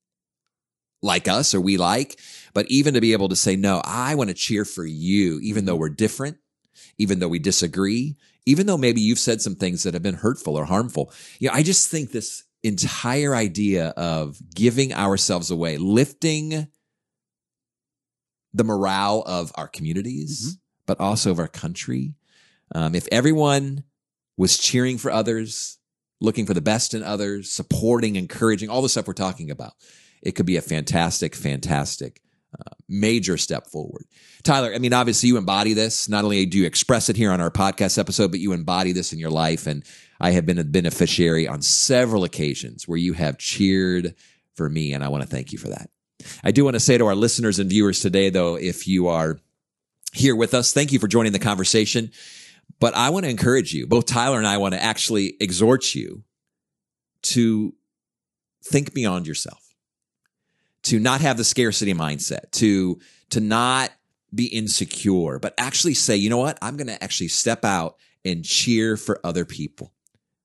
like 1.02 1.28
us 1.28 1.54
or 1.54 1.60
we 1.60 1.76
like, 1.76 2.18
but 2.52 2.66
even 2.68 2.94
to 2.94 3.00
be 3.00 3.12
able 3.12 3.28
to 3.28 3.36
say, 3.36 3.56
no, 3.56 3.80
I 3.84 4.14
want 4.14 4.28
to 4.28 4.34
cheer 4.34 4.64
for 4.64 4.84
you, 4.84 5.38
even 5.42 5.64
though 5.64 5.76
we're 5.76 5.88
different, 5.88 6.38
even 6.98 7.18
though 7.18 7.28
we 7.28 7.38
disagree, 7.38 8.16
even 8.46 8.66
though 8.66 8.78
maybe 8.78 9.00
you've 9.00 9.18
said 9.18 9.40
some 9.40 9.54
things 9.54 9.82
that 9.82 9.94
have 9.94 10.02
been 10.02 10.14
hurtful 10.14 10.56
or 10.56 10.64
harmful. 10.64 11.12
You 11.38 11.48
know, 11.48 11.54
I 11.54 11.62
just 11.62 11.88
think 11.90 12.10
this 12.10 12.44
entire 12.62 13.34
idea 13.34 13.88
of 13.96 14.38
giving 14.54 14.92
ourselves 14.92 15.50
away, 15.50 15.78
lifting 15.78 16.68
the 18.52 18.64
morale 18.64 19.22
of 19.26 19.52
our 19.54 19.68
communities, 19.68 20.58
but 20.86 21.00
also 21.00 21.30
of 21.30 21.38
our 21.38 21.48
country. 21.48 22.14
Um, 22.74 22.94
if 22.94 23.06
everyone 23.12 23.84
was 24.36 24.58
cheering 24.58 24.98
for 24.98 25.10
others, 25.10 25.78
looking 26.20 26.46
for 26.46 26.54
the 26.54 26.60
best 26.60 26.94
in 26.94 27.02
others, 27.02 27.50
supporting, 27.50 28.16
encouraging, 28.16 28.68
all 28.68 28.82
the 28.82 28.88
stuff 28.88 29.06
we're 29.06 29.14
talking 29.14 29.50
about, 29.50 29.72
it 30.22 30.32
could 30.32 30.46
be 30.46 30.56
a 30.56 30.62
fantastic, 30.62 31.34
fantastic, 31.34 32.20
major 32.88 33.36
step 33.36 33.66
forward. 33.68 34.04
Tyler, 34.42 34.74
I 34.74 34.78
mean, 34.78 34.92
obviously 34.92 35.28
you 35.28 35.36
embody 35.36 35.74
this. 35.74 36.08
Not 36.08 36.24
only 36.24 36.44
do 36.46 36.58
you 36.58 36.66
express 36.66 37.08
it 37.08 37.16
here 37.16 37.30
on 37.30 37.40
our 37.40 37.50
podcast 37.50 37.98
episode, 37.98 38.30
but 38.30 38.40
you 38.40 38.52
embody 38.52 38.92
this 38.92 39.12
in 39.12 39.18
your 39.18 39.30
life. 39.30 39.66
And 39.66 39.84
I 40.20 40.32
have 40.32 40.46
been 40.46 40.58
a 40.58 40.64
beneficiary 40.64 41.46
on 41.46 41.62
several 41.62 42.24
occasions 42.24 42.88
where 42.88 42.98
you 42.98 43.12
have 43.12 43.38
cheered 43.38 44.14
for 44.54 44.68
me. 44.68 44.92
And 44.92 45.04
I 45.04 45.08
want 45.08 45.22
to 45.22 45.28
thank 45.28 45.52
you 45.52 45.58
for 45.58 45.68
that. 45.68 45.90
I 46.42 46.50
do 46.50 46.64
want 46.64 46.74
to 46.74 46.80
say 46.80 46.98
to 46.98 47.06
our 47.06 47.14
listeners 47.14 47.58
and 47.58 47.70
viewers 47.70 48.00
today, 48.00 48.28
though, 48.30 48.56
if 48.56 48.86
you 48.86 49.08
are 49.08 49.38
here 50.12 50.34
with 50.34 50.54
us, 50.54 50.72
thank 50.72 50.92
you 50.92 50.98
for 50.98 51.08
joining 51.08 51.32
the 51.32 51.38
conversation. 51.38 52.10
But 52.78 52.94
I 52.94 53.10
want 53.10 53.24
to 53.24 53.30
encourage 53.30 53.72
you, 53.72 53.86
both 53.86 54.06
Tyler 54.06 54.38
and 54.38 54.46
I 54.46 54.58
want 54.58 54.74
to 54.74 54.82
actually 54.82 55.34
exhort 55.40 55.94
you 55.94 56.24
to 57.22 57.74
think 58.64 58.92
beyond 58.92 59.26
yourself, 59.26 59.69
to 60.84 60.98
not 60.98 61.20
have 61.20 61.36
the 61.36 61.44
scarcity 61.44 61.94
mindset, 61.94 62.50
to, 62.52 62.98
to 63.30 63.40
not 63.40 63.90
be 64.34 64.46
insecure, 64.46 65.38
but 65.38 65.54
actually 65.58 65.94
say, 65.94 66.16
you 66.16 66.30
know 66.30 66.38
what? 66.38 66.58
I'm 66.62 66.76
going 66.76 66.86
to 66.86 67.02
actually 67.02 67.28
step 67.28 67.64
out 67.64 67.96
and 68.24 68.44
cheer 68.44 68.96
for 68.96 69.20
other 69.24 69.44
people. 69.44 69.92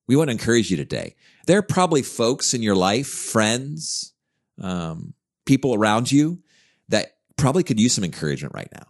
We 0.08 0.16
want 0.16 0.28
to 0.28 0.32
encourage 0.32 0.70
you 0.70 0.76
today. 0.76 1.14
There 1.46 1.58
are 1.58 1.62
probably 1.62 2.02
folks 2.02 2.54
in 2.54 2.62
your 2.62 2.76
life, 2.76 3.08
friends, 3.08 4.12
um, 4.60 5.14
people 5.44 5.74
around 5.74 6.10
you 6.10 6.42
that 6.88 7.16
probably 7.36 7.62
could 7.62 7.80
use 7.80 7.94
some 7.94 8.04
encouragement 8.04 8.54
right 8.54 8.68
now. 8.72 8.86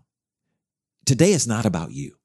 Today 1.05 1.33
is 1.33 1.47
not 1.47 1.67
about 1.67 1.93
you. 1.93 2.17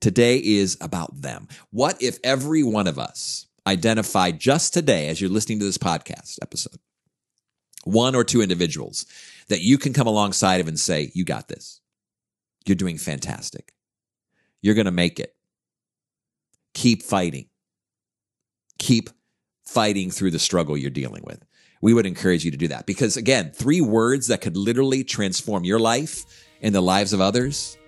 Today 0.00 0.38
is 0.38 0.78
about 0.80 1.20
them. 1.20 1.48
What 1.70 2.02
if 2.02 2.18
every 2.24 2.62
one 2.62 2.86
of 2.86 2.98
us 2.98 3.46
identified 3.66 4.38
just 4.38 4.72
today, 4.72 5.08
as 5.08 5.20
you're 5.20 5.30
listening 5.30 5.58
to 5.58 5.64
this 5.64 5.78
podcast 5.78 6.38
episode, 6.40 6.78
one 7.84 8.14
or 8.14 8.24
two 8.24 8.42
individuals 8.42 9.06
that 9.48 9.60
you 9.60 9.78
can 9.78 9.92
come 9.92 10.06
alongside 10.06 10.60
of 10.60 10.68
and 10.68 10.78
say, 10.78 11.10
You 11.14 11.24
got 11.24 11.48
this. 11.48 11.80
You're 12.66 12.76
doing 12.76 12.98
fantastic. 12.98 13.72
You're 14.62 14.74
going 14.74 14.86
to 14.86 14.90
make 14.90 15.18
it. 15.18 15.34
Keep 16.74 17.02
fighting. 17.02 17.48
Keep 18.78 19.10
fighting 19.64 20.10
through 20.10 20.30
the 20.30 20.38
struggle 20.38 20.76
you're 20.76 20.90
dealing 20.90 21.22
with. 21.24 21.44
We 21.82 21.94
would 21.94 22.06
encourage 22.06 22.44
you 22.44 22.50
to 22.50 22.56
do 22.56 22.68
that 22.68 22.86
because, 22.86 23.16
again, 23.16 23.52
three 23.52 23.80
words 23.80 24.26
that 24.26 24.42
could 24.42 24.56
literally 24.56 25.02
transform 25.02 25.64
your 25.64 25.78
life 25.78 26.24
and 26.60 26.74
the 26.74 26.80
lives 26.82 27.12
of 27.12 27.20
others 27.20 27.78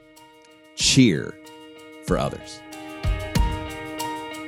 cheer 0.77 1.35
for 2.07 2.17
others. 2.17 2.61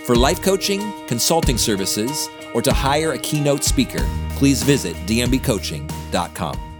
For 0.07 0.17
life 0.17 0.43
coaching, 0.43 0.81
consulting 1.07 1.59
services, 1.59 2.29
or 2.55 2.63
to 2.63 2.73
hire 2.73 3.13
a 3.13 3.19
keynote 3.19 3.63
speaker, 3.63 4.09
please 4.37 4.63
visit 4.63 4.97
dmbcoaching.com. 5.07 6.74